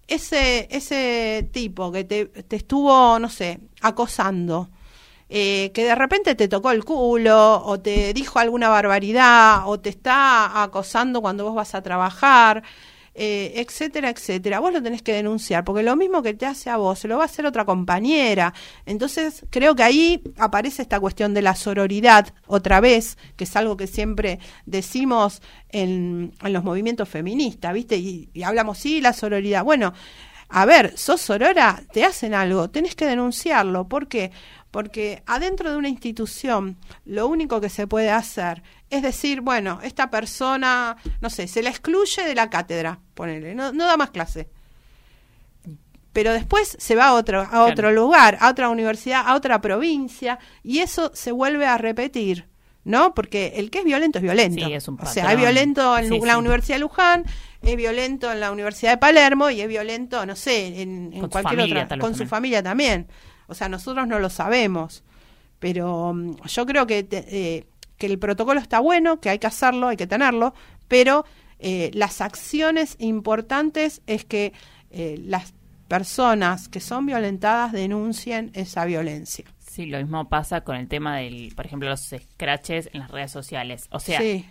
ese, 0.08 0.68
ese 0.70 1.48
tipo 1.52 1.92
que 1.92 2.04
te, 2.04 2.26
te 2.26 2.56
estuvo, 2.56 3.18
no 3.18 3.28
sé, 3.28 3.60
acosando, 3.80 4.70
eh, 5.28 5.72
que 5.74 5.84
de 5.84 5.94
repente 5.94 6.34
te 6.36 6.48
tocó 6.48 6.70
el 6.70 6.84
culo 6.84 7.62
o 7.64 7.80
te 7.80 8.14
dijo 8.14 8.38
alguna 8.38 8.68
barbaridad 8.68 9.68
o 9.68 9.80
te 9.80 9.90
está 9.90 10.62
acosando 10.62 11.20
cuando 11.22 11.44
vos 11.44 11.54
vas 11.54 11.74
a 11.74 11.82
trabajar, 11.82 12.62
eh, 13.16 13.54
etcétera, 13.56 14.10
etcétera. 14.10 14.60
Vos 14.60 14.72
lo 14.72 14.82
tenés 14.82 15.02
que 15.02 15.12
denunciar, 15.12 15.64
porque 15.64 15.82
lo 15.82 15.96
mismo 15.96 16.22
que 16.22 16.34
te 16.34 16.46
hace 16.46 16.70
a 16.70 16.76
vos, 16.76 16.98
se 16.98 17.08
lo 17.08 17.16
va 17.16 17.24
a 17.24 17.26
hacer 17.26 17.46
otra 17.46 17.64
compañera. 17.64 18.52
Entonces, 18.84 19.44
creo 19.50 19.74
que 19.74 19.82
ahí 19.82 20.22
aparece 20.38 20.82
esta 20.82 21.00
cuestión 21.00 21.34
de 21.34 21.42
la 21.42 21.54
sororidad, 21.54 22.32
otra 22.46 22.80
vez, 22.80 23.18
que 23.36 23.44
es 23.44 23.56
algo 23.56 23.76
que 23.76 23.86
siempre 23.86 24.38
decimos 24.66 25.42
en, 25.70 26.32
en 26.42 26.52
los 26.52 26.62
movimientos 26.62 27.08
feministas, 27.08 27.72
¿viste? 27.72 27.96
Y, 27.96 28.28
y 28.34 28.42
hablamos, 28.42 28.78
sí, 28.78 29.00
la 29.00 29.12
sororidad. 29.12 29.64
Bueno, 29.64 29.94
a 30.48 30.64
ver, 30.64 30.96
sos 30.96 31.20
sorora, 31.20 31.82
te 31.92 32.04
hacen 32.04 32.34
algo, 32.34 32.70
tenés 32.70 32.94
que 32.94 33.06
denunciarlo. 33.06 33.88
¿Por 33.88 34.06
qué? 34.08 34.30
Porque 34.76 35.22
adentro 35.24 35.70
de 35.70 35.78
una 35.78 35.88
institución 35.88 36.76
lo 37.06 37.28
único 37.28 37.62
que 37.62 37.70
se 37.70 37.86
puede 37.86 38.10
hacer 38.10 38.62
es 38.90 39.00
decir, 39.00 39.40
bueno, 39.40 39.80
esta 39.82 40.10
persona, 40.10 40.98
no 41.22 41.30
sé, 41.30 41.48
se 41.48 41.62
la 41.62 41.70
excluye 41.70 42.22
de 42.22 42.34
la 42.34 42.50
cátedra, 42.50 43.00
ponele, 43.14 43.54
no, 43.54 43.72
no 43.72 43.86
da 43.86 43.96
más 43.96 44.10
clase. 44.10 44.50
Pero 46.12 46.34
después 46.34 46.76
se 46.78 46.94
va 46.94 47.06
a 47.06 47.14
otro, 47.14 47.48
a 47.50 47.64
otro 47.64 47.90
lugar, 47.90 48.36
a 48.38 48.50
otra 48.50 48.68
universidad, 48.68 49.22
a 49.24 49.34
otra 49.34 49.62
provincia, 49.62 50.38
y 50.62 50.80
eso 50.80 51.10
se 51.14 51.32
vuelve 51.32 51.64
a 51.64 51.78
repetir. 51.78 52.46
¿no? 52.84 53.14
Porque 53.14 53.54
el 53.56 53.70
que 53.70 53.78
es 53.78 53.84
violento 53.86 54.18
es 54.18 54.24
violento. 54.24 54.66
Sí, 54.66 54.74
es 54.74 54.86
un 54.88 54.98
o 55.00 55.06
sea, 55.06 55.32
es 55.32 55.38
violento 55.38 55.96
en 55.96 56.10
la 56.20 56.36
Universidad 56.36 56.76
de 56.76 56.80
Luján, 56.80 57.24
es 57.62 57.76
violento 57.76 58.30
en 58.30 58.40
la 58.40 58.52
Universidad 58.52 58.90
de 58.90 58.98
Palermo 58.98 59.48
y 59.48 59.62
es 59.62 59.68
violento, 59.68 60.26
no 60.26 60.36
sé, 60.36 60.82
en, 60.82 61.28
cualquier 61.30 61.82
otra, 61.82 61.98
con 61.98 62.14
su 62.14 62.26
familia 62.26 62.62
también. 62.62 63.08
O 63.46 63.54
sea, 63.54 63.68
nosotros 63.68 64.06
no 64.06 64.18
lo 64.18 64.30
sabemos. 64.30 65.02
Pero 65.58 66.12
mm, 66.14 66.36
yo 66.46 66.66
creo 66.66 66.86
que 66.86 67.06
eh, 67.10 67.64
que 67.98 68.06
el 68.06 68.18
protocolo 68.18 68.60
está 68.60 68.80
bueno, 68.80 69.20
que 69.20 69.30
hay 69.30 69.38
que 69.38 69.46
hacerlo, 69.46 69.88
hay 69.88 69.96
que 69.96 70.06
tenerlo, 70.06 70.52
pero 70.86 71.24
eh, 71.58 71.90
las 71.94 72.20
acciones 72.20 72.96
importantes 72.98 74.02
es 74.06 74.24
que 74.24 74.52
eh, 74.90 75.18
las 75.24 75.54
personas 75.88 76.68
que 76.68 76.80
son 76.80 77.06
violentadas 77.06 77.72
denuncien 77.72 78.50
esa 78.54 78.84
violencia. 78.84 79.44
Sí, 79.58 79.86
lo 79.86 79.98
mismo 79.98 80.28
pasa 80.28 80.62
con 80.62 80.76
el 80.76 80.88
tema 80.88 81.16
del, 81.18 81.52
por 81.54 81.64
ejemplo, 81.66 81.88
los 81.88 82.00
scratches 82.34 82.90
en 82.92 83.00
las 83.00 83.10
redes 83.10 83.30
sociales. 83.30 83.86
O 83.90 84.00
sea, 84.00 84.20
Sí. 84.20 84.44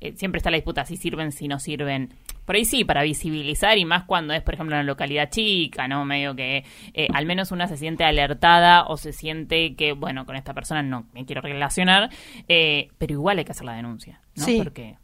eh, 0.00 0.14
siempre 0.16 0.38
está 0.38 0.50
la 0.50 0.56
disputa 0.56 0.84
si 0.84 0.96
sirven, 0.96 1.32
si 1.32 1.48
no 1.48 1.58
sirven. 1.58 2.14
Por 2.44 2.56
ahí 2.56 2.64
sí, 2.64 2.84
para 2.84 3.02
visibilizar 3.02 3.78
y 3.78 3.84
más 3.84 4.04
cuando 4.04 4.34
es, 4.34 4.42
por 4.42 4.54
ejemplo, 4.54 4.76
en 4.76 4.80
una 4.80 4.86
localidad 4.86 5.30
chica, 5.30 5.88
¿no? 5.88 6.04
Medio 6.04 6.34
que 6.34 6.64
eh, 6.92 7.08
al 7.12 7.26
menos 7.26 7.52
una 7.52 7.68
se 7.68 7.76
siente 7.76 8.04
alertada 8.04 8.84
o 8.86 8.96
se 8.96 9.12
siente 9.12 9.74
que, 9.74 9.92
bueno, 9.92 10.26
con 10.26 10.36
esta 10.36 10.54
persona 10.54 10.82
no 10.82 11.06
me 11.12 11.24
quiero 11.24 11.40
relacionar, 11.40 12.10
eh, 12.48 12.88
pero 12.98 13.14
igual 13.14 13.38
hay 13.38 13.44
que 13.44 13.52
hacer 13.52 13.64
la 13.64 13.74
denuncia, 13.74 14.20
¿no? 14.36 14.44
Sí. 14.44 14.58
Porque 14.62 14.96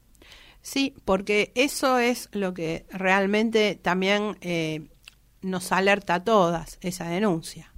Sí, 0.62 0.94
porque 1.04 1.52
eso 1.54 1.98
es 1.98 2.28
lo 2.32 2.52
que 2.52 2.84
realmente 2.90 3.76
también 3.76 4.36
eh, 4.42 4.88
nos 5.42 5.72
alerta 5.72 6.16
a 6.16 6.24
todas, 6.24 6.78
esa 6.82 7.08
denuncia. 7.08 7.72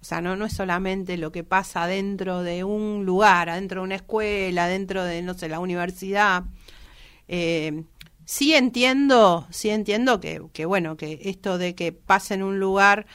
O 0.00 0.04
sea, 0.04 0.20
no, 0.20 0.36
no 0.36 0.44
es 0.44 0.52
solamente 0.52 1.16
lo 1.16 1.32
que 1.32 1.44
pasa 1.44 1.86
dentro 1.86 2.42
de 2.42 2.64
un 2.64 3.06
lugar, 3.06 3.48
adentro 3.48 3.80
de 3.80 3.84
una 3.84 3.94
escuela, 3.94 4.66
dentro 4.66 5.04
de, 5.04 5.22
no 5.22 5.34
sé, 5.34 5.48
la 5.48 5.60
universidad. 5.60 6.44
Eh, 7.28 7.84
sí 8.24 8.54
entiendo, 8.54 9.46
sí 9.50 9.70
entiendo 9.70 10.20
que, 10.20 10.42
que, 10.52 10.66
bueno, 10.66 10.96
que 10.96 11.20
esto 11.24 11.58
de 11.58 11.74
que 11.74 11.92
pase 11.92 12.34
en 12.34 12.42
un 12.42 12.58
lugar 12.60 13.06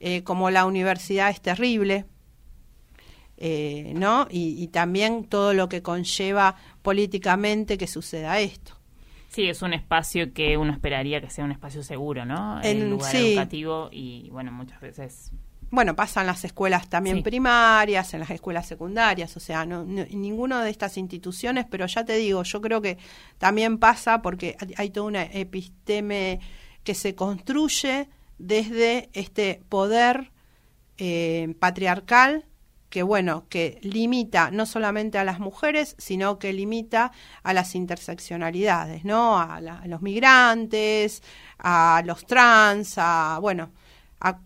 eh, 0.00 0.22
como 0.24 0.50
la 0.50 0.66
universidad 0.66 1.30
es 1.30 1.40
terrible, 1.40 2.06
eh, 3.36 3.92
¿no? 3.96 4.26
Y, 4.30 4.62
y 4.62 4.68
también 4.68 5.24
todo 5.24 5.54
lo 5.54 5.68
que 5.68 5.82
conlleva 5.82 6.56
políticamente 6.82 7.76
que 7.78 7.86
suceda 7.86 8.38
esto. 8.40 8.74
sí, 9.28 9.48
es 9.48 9.62
un 9.62 9.72
espacio 9.74 10.32
que 10.32 10.56
uno 10.56 10.72
esperaría 10.72 11.20
que 11.20 11.30
sea 11.30 11.44
un 11.44 11.52
espacio 11.52 11.82
seguro, 11.82 12.24
¿no? 12.24 12.62
En- 12.62 12.78
El 12.78 12.88
lugar 12.88 13.10
sí. 13.10 13.16
educativo 13.16 13.88
y, 13.92 14.28
bueno, 14.30 14.52
muchas 14.52 14.80
veces... 14.80 15.32
Bueno, 15.74 15.96
pasa 15.96 16.20
en 16.20 16.26
las 16.28 16.44
escuelas 16.44 16.88
también 16.88 17.16
Sí. 17.16 17.22
primarias, 17.22 18.14
en 18.14 18.20
las 18.20 18.30
escuelas 18.30 18.66
secundarias, 18.66 19.36
o 19.36 19.40
sea, 19.40 19.66
no, 19.66 19.84
no- 19.84 20.04
ninguna 20.10 20.62
de 20.64 20.70
estas 20.70 20.96
instituciones, 20.96 21.66
pero 21.68 21.86
ya 21.86 22.04
te 22.04 22.16
digo, 22.16 22.42
yo 22.44 22.60
creo 22.60 22.80
que 22.80 22.96
también 23.38 23.78
pasa 23.78 24.22
porque 24.22 24.56
hay- 24.76 24.90
toda 24.90 25.06
una 25.06 25.22
episteme 25.24 26.38
que 26.84 26.94
se 26.94 27.14
construye 27.14 28.08
desde 28.38 29.10
este 29.12 29.62
poder 29.68 30.30
eh, 30.96 31.54
patriarcal 31.58 32.44
que 32.88 33.02
bueno, 33.02 33.46
que 33.48 33.80
limita 33.82 34.52
no 34.52 34.66
solamente 34.66 35.18
a 35.18 35.24
las 35.24 35.40
mujeres, 35.40 35.96
sino 35.98 36.38
que 36.38 36.52
limita 36.52 37.10
a 37.42 37.52
las 37.52 37.74
interseccionalidades, 37.74 39.04
¿no? 39.04 39.36
A, 39.40 39.60
la- 39.60 39.78
a 39.80 39.86
los 39.88 40.00
migrantes, 40.02 41.20
a 41.58 42.02
los 42.04 42.24
trans, 42.26 42.94
a 42.96 43.38
bueno, 43.40 43.72
a, 44.20 44.38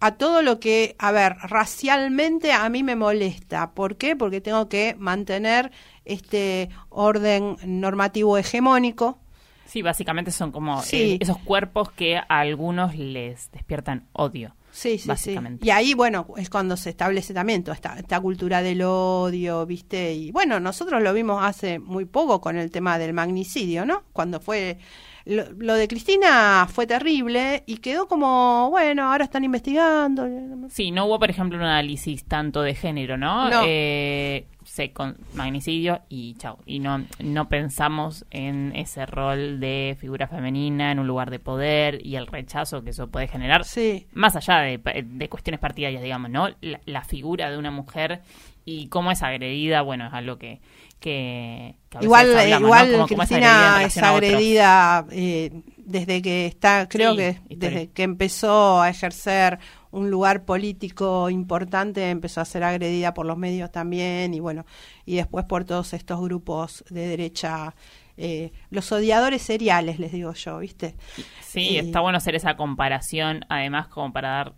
a 0.00 0.16
todo 0.16 0.42
lo 0.42 0.60
que, 0.60 0.96
a 0.98 1.12
ver, 1.12 1.36
racialmente 1.42 2.52
a 2.52 2.68
mí 2.68 2.82
me 2.82 2.96
molesta. 2.96 3.72
¿Por 3.72 3.96
qué? 3.96 4.16
Porque 4.16 4.40
tengo 4.40 4.68
que 4.68 4.94
mantener 4.98 5.72
este 6.04 6.68
orden 6.90 7.56
normativo 7.64 8.36
hegemónico. 8.38 9.18
Sí, 9.66 9.82
básicamente 9.82 10.30
son 10.30 10.52
como 10.52 10.82
Sí. 10.82 10.96
eh, 11.14 11.18
esos 11.20 11.38
cuerpos 11.38 11.90
que 11.90 12.16
a 12.16 12.22
algunos 12.28 12.94
les 12.96 13.50
despiertan 13.50 14.06
odio. 14.12 14.54
Sí, 14.70 14.98
sí, 14.98 15.06
Básicamente. 15.08 15.62
sí. 15.62 15.68
Y 15.68 15.70
ahí, 15.70 15.94
bueno, 15.94 16.26
es 16.36 16.50
cuando 16.50 16.76
se 16.76 16.90
establece 16.90 17.32
también 17.32 17.62
toda 17.62 17.76
esta, 17.76 17.96
esta 17.98 18.20
cultura 18.20 18.60
del 18.60 18.82
odio, 18.82 19.64
¿viste? 19.66 20.12
Y 20.14 20.32
bueno, 20.32 20.58
nosotros 20.60 21.00
lo 21.02 21.12
vimos 21.14 21.42
hace 21.44 21.78
muy 21.78 22.04
poco 22.04 22.40
con 22.40 22.56
el 22.56 22.70
tema 22.72 22.98
del 22.98 23.12
magnicidio, 23.14 23.86
¿no? 23.86 24.02
Cuando 24.12 24.40
fue. 24.40 24.78
Lo, 25.26 25.44
lo 25.56 25.74
de 25.74 25.88
Cristina 25.88 26.68
fue 26.70 26.86
terrible 26.86 27.62
y 27.66 27.78
quedó 27.78 28.06
como, 28.06 28.68
bueno, 28.70 29.10
ahora 29.10 29.24
están 29.24 29.42
investigando. 29.42 30.26
Sí, 30.68 30.90
no 30.90 31.06
hubo, 31.06 31.18
por 31.18 31.30
ejemplo, 31.30 31.56
un 31.56 31.64
análisis 31.64 32.24
tanto 32.24 32.60
de 32.60 32.74
género, 32.74 33.16
¿no? 33.16 33.48
No. 33.48 33.62
Eh, 33.66 34.46
se 34.64 34.92
con 34.92 35.16
magnicidio 35.34 36.02
y 36.08 36.34
chao. 36.34 36.58
Y 36.66 36.80
no, 36.80 37.04
no 37.20 37.48
pensamos 37.48 38.26
en 38.30 38.72
ese 38.76 39.06
rol 39.06 39.60
de 39.60 39.96
figura 39.98 40.26
femenina 40.26 40.92
en 40.92 40.98
un 40.98 41.06
lugar 41.06 41.30
de 41.30 41.38
poder 41.38 42.04
y 42.04 42.16
el 42.16 42.26
rechazo 42.26 42.82
que 42.82 42.90
eso 42.90 43.08
puede 43.08 43.28
generar. 43.28 43.64
Sí. 43.64 44.06
Más 44.12 44.36
allá 44.36 44.58
de, 44.58 44.78
de 44.78 45.28
cuestiones 45.28 45.60
partidarias, 45.60 46.02
digamos, 46.02 46.30
¿no? 46.30 46.48
La, 46.60 46.80
la 46.84 47.02
figura 47.02 47.50
de 47.50 47.56
una 47.56 47.70
mujer 47.70 48.20
y 48.64 48.88
cómo 48.88 49.10
es 49.10 49.22
agredida, 49.22 49.82
bueno, 49.82 50.06
es 50.06 50.12
algo 50.14 50.38
que... 50.38 50.60
que, 51.00 51.76
que 51.90 51.98
a 51.98 52.00
veces 52.00 52.04
Igual, 52.06 52.38
hablamos, 52.38 52.60
¿no? 52.60 52.66
igual 52.66 52.88
es 52.88 52.94
agredida 52.94 53.06
Cristina 53.06 53.82
es 53.84 53.98
agredida 53.98 55.06
eh, 55.10 55.50
desde 55.76 56.22
que 56.22 56.46
está, 56.46 56.88
creo 56.88 57.12
Sí, 57.12 57.18
que 57.18 57.40
desde 57.50 57.90
que 57.90 58.02
empezó 58.04 58.80
a 58.80 58.88
ejercer 58.88 59.58
un 59.90 60.10
lugar 60.10 60.44
político 60.44 61.28
importante, 61.30 62.08
empezó 62.10 62.40
a 62.40 62.44
ser 62.46 62.64
agredida 62.64 63.12
por 63.14 63.26
los 63.26 63.36
medios 63.36 63.70
también 63.70 64.32
y 64.34 64.40
bueno, 64.40 64.64
y 65.04 65.16
después 65.16 65.44
por 65.44 65.64
todos 65.64 65.92
estos 65.92 66.20
grupos 66.20 66.84
de 66.88 67.06
derecha, 67.06 67.74
eh, 68.16 68.52
los 68.70 68.90
odiadores 68.90 69.42
seriales, 69.42 69.98
les 69.98 70.10
digo 70.10 70.32
yo, 70.32 70.58
¿viste? 70.58 70.96
Sí, 71.42 71.76
está 71.76 72.00
bueno 72.00 72.16
hacer 72.18 72.34
esa 72.34 72.56
comparación, 72.56 73.44
además 73.48 73.88
como 73.88 74.12
para 74.12 74.28
dar 74.30 74.54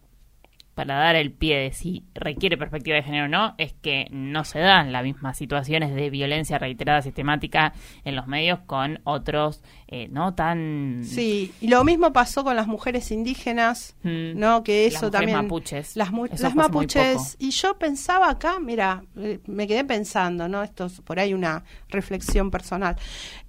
para 0.76 0.94
dar 0.96 1.16
el 1.16 1.32
pie 1.32 1.56
de 1.56 1.72
si 1.72 2.04
requiere 2.14 2.58
perspectiva 2.58 2.96
de 2.96 3.02
género 3.02 3.24
o 3.24 3.28
no, 3.28 3.54
es 3.56 3.72
que 3.72 4.08
no 4.10 4.44
se 4.44 4.58
dan 4.58 4.92
las 4.92 5.02
mismas 5.04 5.38
situaciones 5.38 5.94
de 5.94 6.10
violencia 6.10 6.58
reiterada 6.58 7.00
sistemática 7.00 7.72
en 8.04 8.14
los 8.14 8.26
medios 8.26 8.58
con 8.66 9.00
otros 9.04 9.62
eh, 9.88 10.08
no 10.10 10.34
tan 10.34 11.00
Sí, 11.02 11.52
y 11.62 11.68
lo 11.68 11.82
mismo 11.82 12.12
pasó 12.12 12.44
con 12.44 12.56
las 12.56 12.66
mujeres 12.66 13.10
indígenas, 13.10 13.96
Mm. 14.02 14.38
¿no? 14.38 14.62
Que 14.62 14.84
Las 14.84 14.94
eso 14.96 15.06
mujeres 15.06 15.12
también... 15.12 15.36
mapuches. 15.46 15.96
Las, 15.96 16.12
mu- 16.12 16.26
las 16.26 16.54
mapuches. 16.54 17.36
Y 17.38 17.50
yo 17.52 17.78
pensaba 17.78 18.28
acá, 18.30 18.60
mira, 18.60 19.02
eh, 19.16 19.38
me 19.46 19.66
quedé 19.66 19.82
pensando, 19.84 20.46
¿no? 20.46 20.62
Esto 20.62 20.84
es 20.86 21.00
por 21.00 21.18
ahí 21.18 21.32
una 21.32 21.64
reflexión 21.88 22.50
personal. 22.50 22.96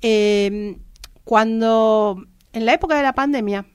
Eh, 0.01 0.77
cuando, 1.25 2.23
en 2.53 2.65
la 2.65 2.73
época 2.73 2.95
de 2.95 3.03
la 3.03 3.11
pandemia, 3.13 3.65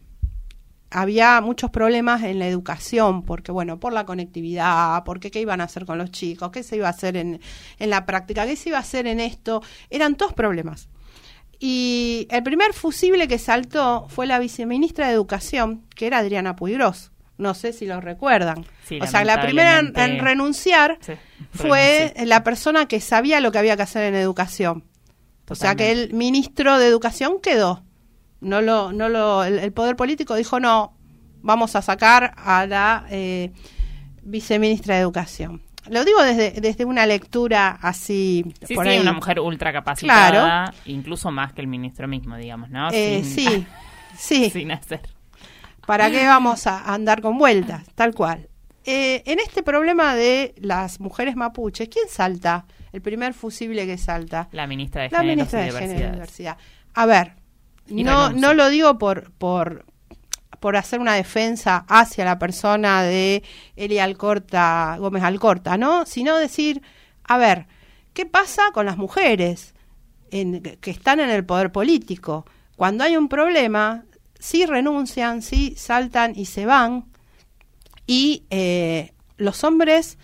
había 0.93 1.41
muchos 1.41 1.71
problemas 1.71 2.23
en 2.23 2.39
la 2.39 2.47
educación, 2.47 3.23
porque 3.23 3.53
bueno, 3.53 3.81
por 3.81 3.93
la 3.93 4.05
conectividad, 4.05 5.03
porque 5.05 5.31
qué 5.31 5.41
iban 5.41 5.61
a 5.61 5.65
hacer 5.65 5.87
con 5.87 5.99
los 5.99 6.11
chicos, 6.11 6.51
qué 6.51 6.63
se 6.63 6.77
iba 6.77 6.87
a 6.87 6.91
hacer 6.91 7.17
en, 7.17 7.41
en 7.79 7.91
la 7.91 8.07
práctica, 8.07 8.47
qué 8.47 8.57
se 8.57 8.69
iba 8.69 8.79
a 8.79 8.83
hacer 8.83 9.07
en 9.07 9.21
esto, 9.21 9.63
eran 9.91 10.17
todos 10.17 10.33
problemas. 10.35 10.89
Y 11.59 12.27
el 12.31 12.43
primer 12.43 12.73
fusible 12.73 13.29
que 13.29 13.39
saltó 13.39 14.07
fue 14.09 14.27
la 14.27 14.41
viceministra 14.41 15.07
de 15.07 15.13
Educación, 15.13 15.85
que 15.95 16.09
era 16.09 16.19
Adriana 16.19 16.57
Puigros. 16.57 17.13
No 17.39 17.55
sé 17.55 17.73
si 17.73 17.87
lo 17.87 18.01
recuerdan. 18.01 18.65
Sí, 18.85 18.99
o 19.01 19.07
sea, 19.07 19.25
la 19.25 19.41
primera 19.41 19.79
en, 19.79 20.19
renunciar 20.19 20.99
Sí, 21.01 21.13
fue 21.53 21.99
renuncié. 21.99 22.27
la 22.27 22.45
persona 22.45 22.87
que 22.87 23.01
sabía 23.01 23.41
lo 23.41 23.53
que 23.53 23.59
había 23.59 23.77
que 23.77 23.83
hacer 23.83 24.05
en 24.05 24.17
educación. 24.17 24.85
O 25.49 25.55
sea, 25.55 25.75
que 25.75 25.93
el 25.93 26.15
ministro 26.15 26.79
de 26.79 26.87
Educación 26.87 27.41
quedó. 27.43 27.85
No 28.43 28.61
lo, 28.61 28.93
no 28.93 29.09
lo, 29.09 29.43
el, 29.45 29.59
el 29.59 29.73
poder 29.73 29.97
político 29.97 30.35
dijo 30.35 30.61
no, 30.61 30.97
vamos 31.43 31.75
a 31.77 31.83
sacar 31.83 32.35
a 32.37 32.67
la 32.67 33.07
eh, 33.11 33.53
viceministra 34.23 34.97
de 34.97 35.01
Educación. 35.03 35.63
Lo 35.89 36.05
digo 36.05 36.23
desde, 36.23 36.61
desde 36.61 36.85
una 36.85 37.07
lectura 37.07 37.79
así. 37.83 38.45
Sí, 38.67 38.75
por 38.75 38.85
sí, 38.85 38.93
ahí. 38.93 38.99
una 39.01 39.13
mujer 39.13 39.41
ultra 39.41 39.73
capacitada, 39.73 40.31
Claro. 40.31 40.77
incluso 40.87 41.31
más 41.33 41.53
que 41.53 41.61
el 41.61 41.67
ministro 41.67 42.07
mismo, 42.07 42.37
digamos, 42.37 42.71
¿no? 42.71 42.89
Eh, 42.93 43.23
Sin- 43.25 43.49
sí, 43.49 43.67
sí. 44.17 44.51
sin 44.51 44.71
hacer. 44.71 45.01
¿Para 45.87 46.09
qué 46.11 46.25
vamos 46.27 46.69
a 46.69 46.93
andar 46.95 47.21
con 47.21 47.37
vueltas? 47.37 47.85
Tal 47.97 48.15
cual. 48.15 48.49
Eh, 48.85 49.23
en 49.27 49.41
este 49.41 49.65
problema 49.65 50.15
de 50.15 50.55
las 50.59 51.01
mujeres 51.01 51.35
mapuches, 51.35 51.89
¿quién 51.89 52.09
salta? 52.09 52.67
El 52.93 53.03
primer 53.03 53.35
fusible 53.35 53.85
que 53.87 53.99
salta. 53.99 54.49
La 54.53 54.69
ministra 54.69 55.03
de 55.03 55.11
La 55.11 55.19
Géneros 55.21 55.37
ministra 55.37 55.61
y 55.63 55.65
de 55.65 55.71
Género 55.73 55.85
y 55.85 55.97
Diversidad. 55.97 56.13
Diversidad. 56.13 56.57
A 56.95 57.07
ver, 57.07 57.33
Y 57.97 58.05
no, 58.05 58.29
renuncia. 58.29 58.49
no 58.49 58.55
lo 58.55 58.69
digo 58.69 58.99
por, 58.99 59.31
por, 59.33 59.85
por 60.61 60.77
hacer 60.77 61.01
una 61.01 61.15
defensa 61.15 61.85
hacia 61.89 62.25
la 62.25 62.39
persona 62.39 63.03
de 63.03 63.43
Eli 63.77 63.99
Alcorta, 63.99 64.97
Gómez 64.99 65.23
Alcorta, 65.23 65.77
¿no? 65.77 66.07
Sino 66.07 66.37
decir, 66.37 66.83
a 67.25 67.39
ver, 67.39 67.67
¿qué 68.15 68.27
pasa 68.27 68.63
con 68.73 68.87
las 68.87 68.97
mujeres 68.97 69.75
en- 70.31 70.63
que 70.81 70.91
están 70.91 71.21
en 71.21 71.31
el 71.31 71.45
poder 71.45 71.73
político? 71.73 72.47
Cuando 72.77 73.05
hay 73.05 73.17
un 73.17 73.29
problema, 73.29 74.05
sí 74.39 74.67
renuncian, 74.67 75.43
sí 75.43 75.75
saltan 75.77 76.33
y 76.37 76.47
se 76.47 76.67
van, 76.67 77.07
y 78.07 78.45
eh, 78.51 79.13
los 79.37 79.63
hombres 79.65 80.19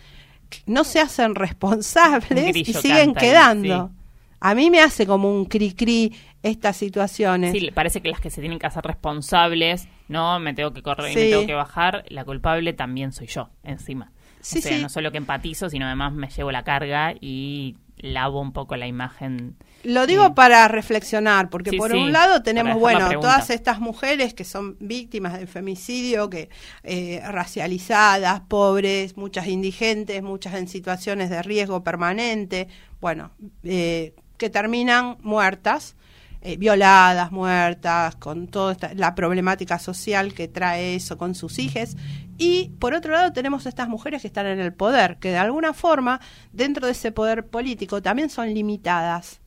no 0.66 0.84
se 0.84 1.00
hacen 1.00 1.34
responsables 1.46 2.54
y 2.56 2.72
siguen 2.82 3.06
canta 3.14 3.20
quedando. 3.20 3.88
sí. 3.88 3.97
A 4.40 4.54
mí 4.54 4.70
me 4.70 4.80
hace 4.80 5.06
como 5.06 5.30
un 5.30 5.46
cri-cri 5.46 6.14
estas 6.42 6.76
situaciones. 6.76 7.52
Sí, 7.52 7.70
parece 7.72 8.00
que 8.00 8.08
las 8.08 8.20
que 8.20 8.30
se 8.30 8.40
tienen 8.40 8.58
que 8.58 8.66
hacer 8.66 8.84
responsables, 8.84 9.88
no, 10.08 10.38
me 10.38 10.54
tengo 10.54 10.72
que 10.72 10.82
correr 10.82 11.12
y 11.12 11.14
me 11.14 11.22
Sí. 11.22 11.30
tengo 11.30 11.46
que 11.46 11.54
bajar, 11.54 12.04
la 12.08 12.24
culpable 12.24 12.72
también 12.72 13.12
soy 13.12 13.26
yo, 13.26 13.50
encima. 13.64 14.12
o 14.40 14.44
sea, 14.44 14.78
no 14.78 14.88
solo 14.88 15.10
que 15.10 15.18
empatizo, 15.18 15.68
sino 15.68 15.86
además 15.86 16.12
me 16.12 16.28
llevo 16.28 16.52
la 16.52 16.62
carga 16.62 17.12
y 17.20 17.76
lavo 17.96 18.40
un 18.40 18.52
poco 18.52 18.76
la 18.76 18.86
imagen. 18.86 19.56
Lo 19.82 20.06
digo 20.06 20.34
para 20.34 20.68
reflexionar, 20.68 21.50
porque 21.50 21.72
por 21.72 21.92
un 21.92 22.12
lado 22.12 22.42
tenemos, 22.42 22.78
bueno, 22.78 23.10
todas 23.20 23.50
estas 23.50 23.80
mujeres 23.80 24.34
que 24.34 24.44
son 24.44 24.76
víctimas 24.78 25.38
de 25.38 25.48
femicidio, 25.48 26.30
que 26.30 26.48
eh, 26.84 27.20
racializadas, 27.26 28.40
pobres, 28.42 29.16
muchas 29.16 29.48
indigentes, 29.48 30.22
muchas 30.22 30.54
en 30.54 30.68
situaciones 30.68 31.30
de 31.30 31.42
riesgo 31.42 31.82
permanente, 31.82 32.68
bueno, 33.00 33.32
eh, 33.64 34.14
que 34.38 34.48
terminan 34.48 35.18
muertas 35.20 35.96
eh, 36.40 36.56
violadas, 36.56 37.32
muertas, 37.32 38.14
con 38.14 38.46
toda 38.46 38.76
la 38.94 39.16
problemática 39.16 39.80
social 39.80 40.34
que 40.34 40.46
trae 40.46 40.94
eso 40.94 41.18
con 41.18 41.34
sus 41.34 41.58
hijos. 41.58 41.96
Y 42.38 42.70
por 42.78 42.94
otro 42.94 43.12
lado 43.12 43.32
tenemos 43.32 43.66
estas 43.66 43.88
mujeres 43.88 44.22
que 44.22 44.28
están 44.28 44.46
en 44.46 44.60
el 44.60 44.72
poder, 44.72 45.16
que 45.18 45.30
de 45.30 45.38
alguna 45.38 45.72
forma, 45.74 46.20
dentro 46.52 46.86
de 46.86 46.92
ese 46.92 47.10
poder 47.10 47.48
político, 47.48 48.00
también 48.02 48.30
son 48.30 48.54
limitadas. 48.54 49.40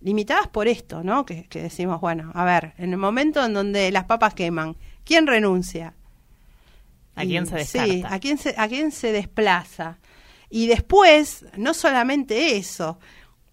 Limitadas 0.00 0.48
por 0.48 0.68
esto, 0.68 1.04
¿no? 1.04 1.26
Que, 1.26 1.46
decimos, 1.52 2.00
bueno, 2.00 2.30
a 2.34 2.46
ver, 2.46 2.72
en 2.78 2.92
el 2.92 2.98
momento 2.98 3.44
en 3.44 3.52
donde 3.52 3.92
las 3.92 4.04
papas 4.04 4.32
queman, 4.32 4.74
¿quién 5.04 5.26
renuncia? 5.26 5.92
¿A 7.14 7.24
quién 7.24 7.44
se 7.44 7.56
descarta? 7.56 7.92
Sí, 7.92 8.02
¿a 8.06 8.18
quién 8.20 8.38
se, 8.38 8.54
¿a 8.56 8.68
quién 8.68 8.90
se 8.90 9.12
desplaza? 9.12 9.98
Y 10.48 10.66
después, 10.66 11.44
no 11.58 11.74
solamente 11.74 12.56
eso, 12.56 12.98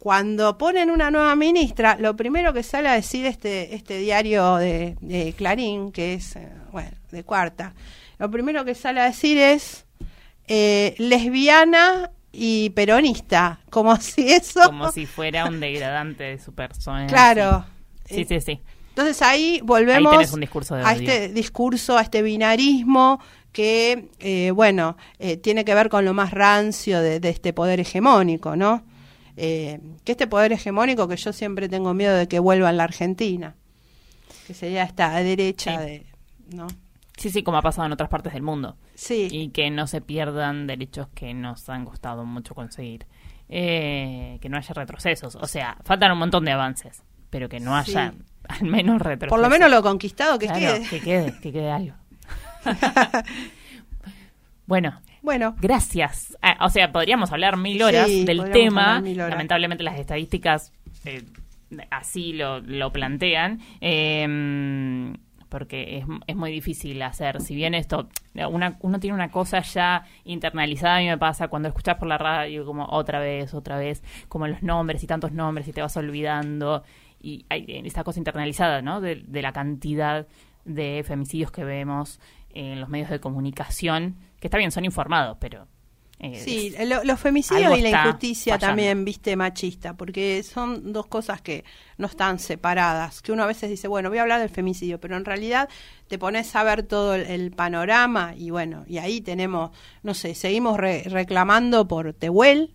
cuando 0.04 0.58
ponen 0.58 0.92
una 0.92 1.10
nueva 1.12 1.34
ministra, 1.38 1.96
lo 1.98 2.14
primero 2.18 2.52
que 2.52 2.62
sale 2.62 2.90
a 2.90 2.92
decir 2.92 3.26
este, 3.26 3.74
este 3.74 4.00
diario 4.00 4.58
de, 4.58 5.34
Clarín, 5.38 5.94
que 5.94 6.16
es, 6.16 6.36
eh, 6.36 6.52
bueno, 6.74 6.92
de 7.12 7.24
cuarta, 7.24 7.74
lo 8.20 8.30
primero 8.30 8.66
que 8.66 8.76
sale 8.76 9.00
a 9.00 9.06
decir 9.06 9.38
es 9.38 9.86
eh, 10.50 10.94
lesbiana 10.98 12.12
y 12.34 12.72
peronista, 12.72 13.62
como 13.70 13.96
si 14.02 14.30
eso... 14.30 14.60
Como 14.66 14.92
si 14.92 15.06
fuera 15.06 15.46
un 15.46 15.62
degradante 15.62 16.26
de 16.26 16.38
su 16.38 16.54
persona. 16.54 17.08
Claro. 17.08 17.64
Sí, 18.04 18.26
sí, 18.26 18.42
sí. 18.42 18.60
Entonces 18.90 19.22
ahí 19.22 19.62
volvemos 19.64 20.14
a 20.84 20.92
este 20.92 21.30
discurso, 21.30 21.98
a 21.98 22.02
este 22.02 22.22
binarismo 22.22 23.22
que, 23.54 24.10
eh, 24.20 24.52
bueno, 24.52 24.98
tiene 25.42 25.64
que 25.64 25.74
ver 25.74 25.88
con 25.88 26.04
lo 26.04 26.14
más 26.14 26.32
rancio 26.32 27.00
de, 27.00 27.22
de 27.22 27.30
este 27.30 27.54
poder 27.54 27.80
hegemónico, 27.80 28.58
¿no? 28.58 28.84
Eh, 29.36 29.80
que 30.04 30.12
este 30.12 30.28
poder 30.28 30.52
hegemónico 30.52 31.08
que 31.08 31.16
yo 31.16 31.34
siempre 31.34 31.68
tengo 31.68 31.94
miedo 31.94 32.16
de 32.16 32.28
que 32.28 32.40
vuelva 32.40 32.70
en 32.70 32.78
la 32.78 32.84
Argentina, 32.84 33.56
que 34.46 34.54
sería 34.54 34.84
esta 34.84 35.12
derecha 35.22 35.80
de, 35.80 36.06
¿no? 36.54 36.68
Sí, 37.18 37.30
sí, 37.30 37.44
como 37.44 37.58
ha 37.58 37.62
pasado 37.62 37.86
en 37.86 37.94
otras 37.94 38.10
partes 38.10 38.34
del 38.34 38.42
mundo. 38.42 38.76
Sí. 38.96 39.28
Y 39.32 39.50
que 39.50 39.70
no 39.70 39.88
se 39.88 40.02
pierdan 40.02 40.68
derechos 40.68 41.08
que 41.14 41.34
nos 41.34 41.70
han 41.70 41.86
costado 41.86 42.26
mucho 42.26 42.56
conseguir. 42.56 43.06
Eh, 43.50 44.40
que 44.42 44.50
no 44.50 44.58
haya 44.58 44.74
retrocesos. 44.74 45.36
O 45.36 45.48
sea, 45.48 45.78
faltan 45.84 46.12
un 46.12 46.18
montón 46.18 46.44
de 46.46 46.52
avances, 46.52 47.04
pero 47.30 47.50
que 47.50 47.60
no 47.60 47.76
haya 47.76 48.14
al 48.48 48.64
menos 48.64 49.02
retrocesos. 49.02 49.30
Por 49.30 49.40
lo 49.40 49.50
menos 49.50 49.70
lo 49.70 49.84
conquistado 49.84 50.40
que 50.40 50.48
quede. 50.48 50.88
Que 50.90 51.00
quede, 51.00 51.40
que 51.40 51.52
quede 51.52 51.72
algo. 51.72 51.96
bueno, 54.66 55.00
bueno. 55.24 55.56
Gracias. 55.60 56.38
Ah, 56.42 56.58
o 56.62 56.70
sea, 56.70 56.92
podríamos 56.92 57.32
hablar 57.32 57.58
mil 57.58 57.82
horas 57.82 58.08
del 58.08 58.52
tema. 58.52 59.02
Lamentablemente 59.02 59.84
las 59.84 59.98
estadísticas 59.98 60.72
eh, 61.06 61.24
así 61.90 62.34
lo, 62.34 62.60
lo 62.60 62.92
plantean. 62.92 63.60
Eh, 63.82 65.16
porque 65.54 66.00
es, 66.00 66.06
es, 66.26 66.36
muy 66.36 66.52
difícil 66.52 67.00
hacer. 67.04 67.40
Si 67.40 67.54
bien 67.54 67.76
esto, 67.76 68.10
una, 68.50 68.76
uno 68.80 69.00
tiene 69.00 69.14
una 69.14 69.30
cosa 69.30 69.62
ya 69.62 70.04
internalizada, 70.24 70.96
a 70.96 71.00
mí 71.00 71.06
me 71.06 71.20
pasa 71.20 71.48
cuando 71.48 71.70
escuchas 71.70 71.96
por 71.98 72.08
la 72.08 72.18
radio 72.18 72.66
como 72.66 72.88
otra 72.90 73.20
vez, 73.20 73.54
otra 73.54 73.78
vez, 73.78 74.02
como 74.30 74.48
los 74.48 74.64
nombres 74.64 75.04
y 75.04 75.08
tantos 75.08 75.32
nombres 75.32 75.68
y 75.68 75.72
te 75.72 75.82
vas 75.84 75.96
olvidando. 75.96 76.84
Y 77.22 77.46
hay 77.50 77.68
esta 77.86 78.04
cosa 78.04 78.20
internalizada, 78.20 78.82
¿no? 78.82 79.00
De, 79.00 79.18
de 79.28 79.42
la 79.44 79.54
cantidad 79.54 80.26
de 80.66 81.04
femicidios 81.06 81.52
que 81.52 81.64
vemos 81.64 82.20
en 82.50 82.82
los 82.82 82.90
medios 82.90 83.12
de 83.12 83.20
comunicación 83.20 84.16
que 84.44 84.48
está 84.48 84.58
bien, 84.58 84.72
son 84.72 84.84
informados, 84.84 85.38
pero... 85.40 85.70
Eh, 86.20 86.42
sí, 86.44 86.76
los 87.06 87.18
femicidios 87.18 87.78
y 87.78 87.82
la 87.82 87.90
injusticia 87.90 88.58
también, 88.58 89.06
viste, 89.06 89.38
machista, 89.38 89.96
porque 89.96 90.44
son 90.44 90.92
dos 90.92 91.08
cosas 91.08 91.42
que 91.42 91.64
no 91.98 92.08
están 92.08 92.40
separadas, 92.40 93.22
que 93.22 93.32
uno 93.32 93.44
a 93.44 93.46
veces 93.46 93.70
dice, 93.70 93.88
bueno, 93.88 94.10
voy 94.10 94.18
a 94.18 94.24
hablar 94.24 94.42
del 94.42 94.50
femicidio, 94.50 95.00
pero 95.00 95.16
en 95.16 95.24
realidad 95.24 95.70
te 96.10 96.20
pones 96.20 96.54
a 96.58 96.64
ver 96.64 96.84
todo 96.84 97.16
el, 97.16 97.52
panorama 97.52 98.34
y 98.36 98.50
bueno, 98.50 98.84
y 98.86 98.98
ahí 98.98 99.22
tenemos, 99.22 99.72
no 100.02 100.14
sé, 100.14 100.36
seguimos 100.36 100.78
reclamando 100.78 101.88
por 101.88 102.14
Tehuel, 102.14 102.74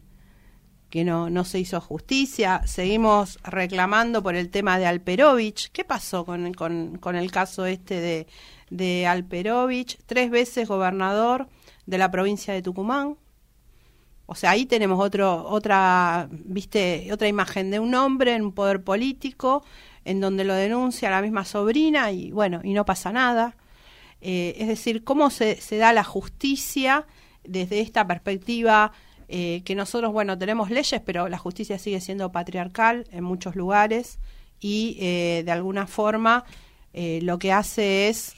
que 0.89 1.05
no, 1.05 1.29
no 1.29 1.45
se 1.45 1.59
hizo 1.59 1.83
justicia, 1.83 2.63
seguimos 2.65 3.39
reclamando 3.45 4.23
por 4.23 4.37
el 4.37 4.49
tema 4.49 4.79
de 4.79 4.87
Alperovich, 4.87 5.71
¿qué 5.73 5.85
pasó 5.85 6.25
con, 6.25 6.55
con, 6.55 6.97
con 6.97 7.15
el 7.15 7.31
caso 7.31 7.67
este 7.67 8.01
de, 8.01 8.27
de 8.71 9.07
Alperovich? 9.07 9.99
Tres 10.07 10.31
veces 10.31 10.67
gobernador 10.67 11.49
de 11.89 11.97
la 11.97 12.11
provincia 12.11 12.53
de 12.53 12.61
Tucumán. 12.61 13.17
O 14.27 14.35
sea, 14.35 14.51
ahí 14.51 14.67
tenemos 14.67 15.01
otro, 15.01 15.49
otra, 15.49 16.29
viste, 16.31 17.09
otra 17.11 17.29
imagen 17.29 17.71
de 17.71 17.81
un 17.81 17.95
hombre 17.95 18.35
en 18.35 18.43
un 18.43 18.53
poder 18.53 18.85
político, 18.85 19.65
en 20.05 20.21
donde 20.21 20.45
lo 20.45 20.53
denuncia 20.53 21.09
la 21.09 21.23
misma 21.23 21.47
sobrina 21.47 22.13
y 22.13 22.31
bueno, 22.31 22.61
y 22.63 22.75
no 22.75 22.85
pasa 22.85 23.11
nada. 23.11 23.57
Eh, 24.21 24.55
es 24.59 24.69
decir, 24.69 25.03
cómo 25.03 25.31
se, 25.31 25.59
se, 25.63 25.79
da 25.79 25.95
la 25.95 26.05
justicia 26.05 27.07
desde 27.45 27.81
esta 27.81 28.07
perspectiva 28.07 28.93
eh, 29.29 29.63
que 29.65 29.75
nosotros, 29.75 30.13
bueno, 30.13 30.37
tenemos 30.37 30.69
leyes, 30.69 31.01
pero 31.03 31.29
la 31.29 31.39
justicia 31.39 31.79
sigue 31.79 32.03
siendo 32.03 32.31
patriarcal 32.33 33.07
en 33.13 33.25
muchos 33.25 33.57
lugares 33.57 34.19
y 34.61 34.99
eh, 35.01 35.43
de 35.43 35.53
alguna 35.53 35.87
forma 35.87 36.45
lo 36.93 37.39
que 37.39 37.53
hace 37.53 38.09
es 38.09 38.35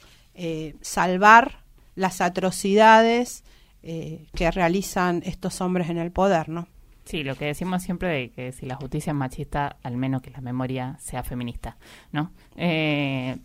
salvar 0.82 1.59
las 1.94 2.20
atrocidades 2.20 3.44
eh, 3.82 4.26
que 4.34 4.50
realizan 4.50 5.22
estos 5.24 5.60
hombres 5.60 5.90
en 5.90 5.98
el 5.98 6.10
poder, 6.10 6.48
¿no? 6.48 6.68
Sí, 7.04 7.24
lo 7.24 7.34
que 7.34 7.46
decimos 7.46 7.82
siempre 7.82 8.08
de 8.08 8.30
que 8.30 8.52
si 8.52 8.66
la 8.66 8.76
justicia 8.76 9.10
es 9.10 9.16
machista, 9.16 9.76
al 9.82 9.96
menos 9.96 10.22
que 10.22 10.30
la 10.30 10.40
memoria 10.40 10.96
sea 11.00 11.22
feminista, 11.22 11.76
¿no? 12.12 12.30
Eh, 12.56 13.36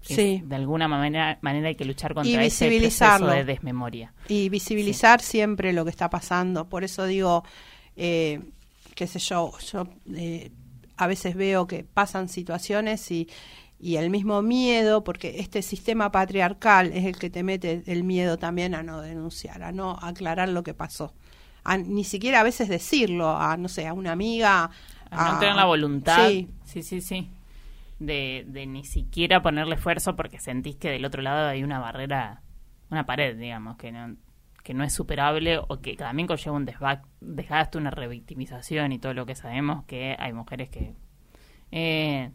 sí. 0.00 0.42
De 0.44 0.56
alguna 0.56 0.88
manera, 0.88 1.38
manera 1.40 1.68
hay 1.68 1.76
que 1.76 1.84
luchar 1.84 2.14
contra 2.14 2.44
ese 2.44 2.68
proceso 2.68 3.26
de 3.28 3.44
desmemoria. 3.44 4.12
Y 4.28 4.48
visibilizar 4.48 5.20
siempre 5.20 5.72
lo 5.72 5.84
que 5.84 5.90
está 5.90 6.10
pasando. 6.10 6.68
Por 6.68 6.82
eso 6.82 7.06
digo, 7.06 7.44
eh, 7.96 8.40
qué 8.94 9.06
sé 9.06 9.18
yo, 9.20 9.52
yo 9.58 9.86
eh, 10.16 10.50
a 10.96 11.06
veces 11.06 11.36
veo 11.36 11.66
que 11.66 11.84
pasan 11.84 12.28
situaciones 12.28 13.10
y 13.10 13.28
y 13.82 13.96
el 13.96 14.10
mismo 14.10 14.42
miedo, 14.42 15.02
porque 15.02 15.40
este 15.40 15.60
sistema 15.60 16.12
patriarcal 16.12 16.92
es 16.92 17.04
el 17.04 17.18
que 17.18 17.30
te 17.30 17.42
mete 17.42 17.82
el 17.88 18.04
miedo 18.04 18.38
también 18.38 18.76
a 18.76 18.84
no 18.84 19.00
denunciar, 19.00 19.64
a 19.64 19.72
no 19.72 19.98
aclarar 20.00 20.48
lo 20.50 20.62
que 20.62 20.72
pasó. 20.72 21.12
A, 21.64 21.76
ni 21.78 22.04
siquiera 22.04 22.38
a 22.40 22.42
veces 22.44 22.68
decirlo 22.68 23.36
a, 23.36 23.56
no 23.56 23.68
sé, 23.68 23.88
a 23.88 23.92
una 23.92 24.12
amiga. 24.12 24.70
A, 25.10 25.32
no 25.32 25.38
tener 25.40 25.56
la 25.56 25.64
voluntad. 25.64 26.28
Sí, 26.28 26.48
sí, 26.64 26.84
sí. 26.84 27.00
sí. 27.00 27.30
De, 27.98 28.44
de 28.46 28.66
ni 28.66 28.84
siquiera 28.84 29.42
ponerle 29.42 29.74
esfuerzo 29.74 30.14
porque 30.14 30.38
sentís 30.38 30.76
que 30.76 30.88
del 30.88 31.04
otro 31.04 31.20
lado 31.20 31.48
hay 31.48 31.64
una 31.64 31.80
barrera, 31.80 32.40
una 32.88 33.04
pared, 33.04 33.36
digamos, 33.36 33.78
que 33.78 33.90
no, 33.90 34.14
que 34.62 34.74
no 34.74 34.84
es 34.84 34.92
superable 34.92 35.58
o 35.58 35.80
que 35.80 35.96
también 35.96 36.28
conlleva 36.28 36.56
un 36.56 36.66
desgaste, 36.66 37.78
una 37.78 37.90
revictimización 37.90 38.92
y 38.92 39.00
todo 39.00 39.12
lo 39.12 39.26
que 39.26 39.34
sabemos 39.34 39.84
que 39.86 40.14
hay 40.20 40.32
mujeres 40.32 40.70
que 40.70 40.94
eh, 41.72 42.30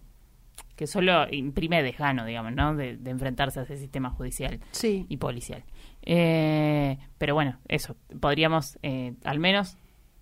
que 0.78 0.88
solo 0.88 1.28
imprime 1.32 1.82
desgano, 1.82 2.24
digamos, 2.24 2.54
¿no? 2.54 2.76
De, 2.76 2.98
enfrentarse 3.06 3.60
a 3.60 3.64
ese 3.64 3.78
sistema 3.78 4.12
judicial 4.12 4.60
y 4.84 5.18
policial. 5.18 5.64
Eh, 6.04 6.98
pero 7.18 7.34
bueno, 7.34 7.58
eso, 7.68 7.98
podríamos 8.22 8.78
eh, 8.84 9.14
al 9.24 9.40
menos 9.40 9.76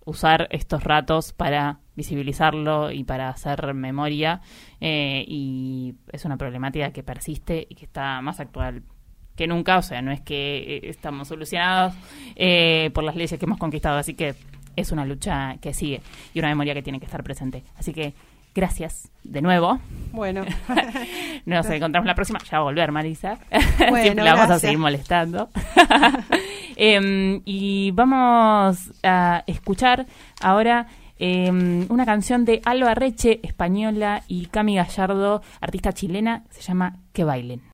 usar 0.06 0.48
estos 0.50 0.82
ratos 0.82 1.32
para 1.32 1.80
visibilizarlo 1.94 2.90
y 2.90 3.04
para 3.04 3.28
hacer 3.28 3.74
memoria 3.74 4.40
eh, 4.80 5.24
y 5.26 5.94
es 6.12 6.24
una 6.24 6.36
problemática 6.36 6.92
que 6.92 7.02
persiste 7.02 7.66
y 7.68 7.74
que 7.74 7.84
está 7.84 8.20
más 8.22 8.40
actual 8.40 8.82
que 9.34 9.46
nunca, 9.46 9.76
o 9.76 9.82
sea, 9.82 10.00
no 10.00 10.12
es 10.12 10.22
que 10.22 10.80
estamos 10.84 11.28
solucionados 11.28 11.94
por 12.94 13.04
las 13.04 13.16
leyes 13.16 13.38
que 13.38 13.44
hemos 13.44 13.58
conquistado, 13.58 13.98
así 13.98 14.14
que 14.14 14.34
es 14.76 14.92
una 14.92 15.04
lucha 15.04 15.56
que 15.60 15.74
sigue 15.74 16.00
y 16.32 16.38
una 16.38 16.48
memoria 16.48 16.72
que 16.72 16.82
tiene 16.82 17.00
que 17.00 17.06
estar 17.06 17.22
presente. 17.22 17.64
Así 17.76 17.92
que 17.92 18.14
Gracias 18.56 19.10
de 19.22 19.42
nuevo. 19.42 19.78
Bueno. 20.12 20.42
Nos 21.44 21.68
encontramos 21.68 22.06
la 22.06 22.14
próxima. 22.14 22.38
Ya 22.50 22.52
va 22.52 22.58
a 22.58 22.62
volver, 22.62 22.90
Marisa. 22.90 23.38
Siempre 24.00 24.24
la 24.24 24.34
vamos 24.34 24.50
a 24.50 24.58
seguir 24.58 24.78
molestando. 24.78 25.50
Em, 26.78 27.40
y 27.46 27.90
vamos 27.92 28.92
a 29.02 29.42
escuchar 29.46 30.04
ahora 30.42 30.86
em, 31.18 31.86
una 31.88 32.04
canción 32.04 32.44
de 32.44 32.60
Alba 32.66 32.94
Reche, 32.94 33.40
española, 33.42 34.24
y 34.28 34.44
Cami 34.46 34.76
Gallardo, 34.76 35.40
artista 35.62 35.94
chilena. 35.94 36.44
Se 36.50 36.60
llama 36.60 36.96
Que 37.14 37.24
bailen. 37.24 37.62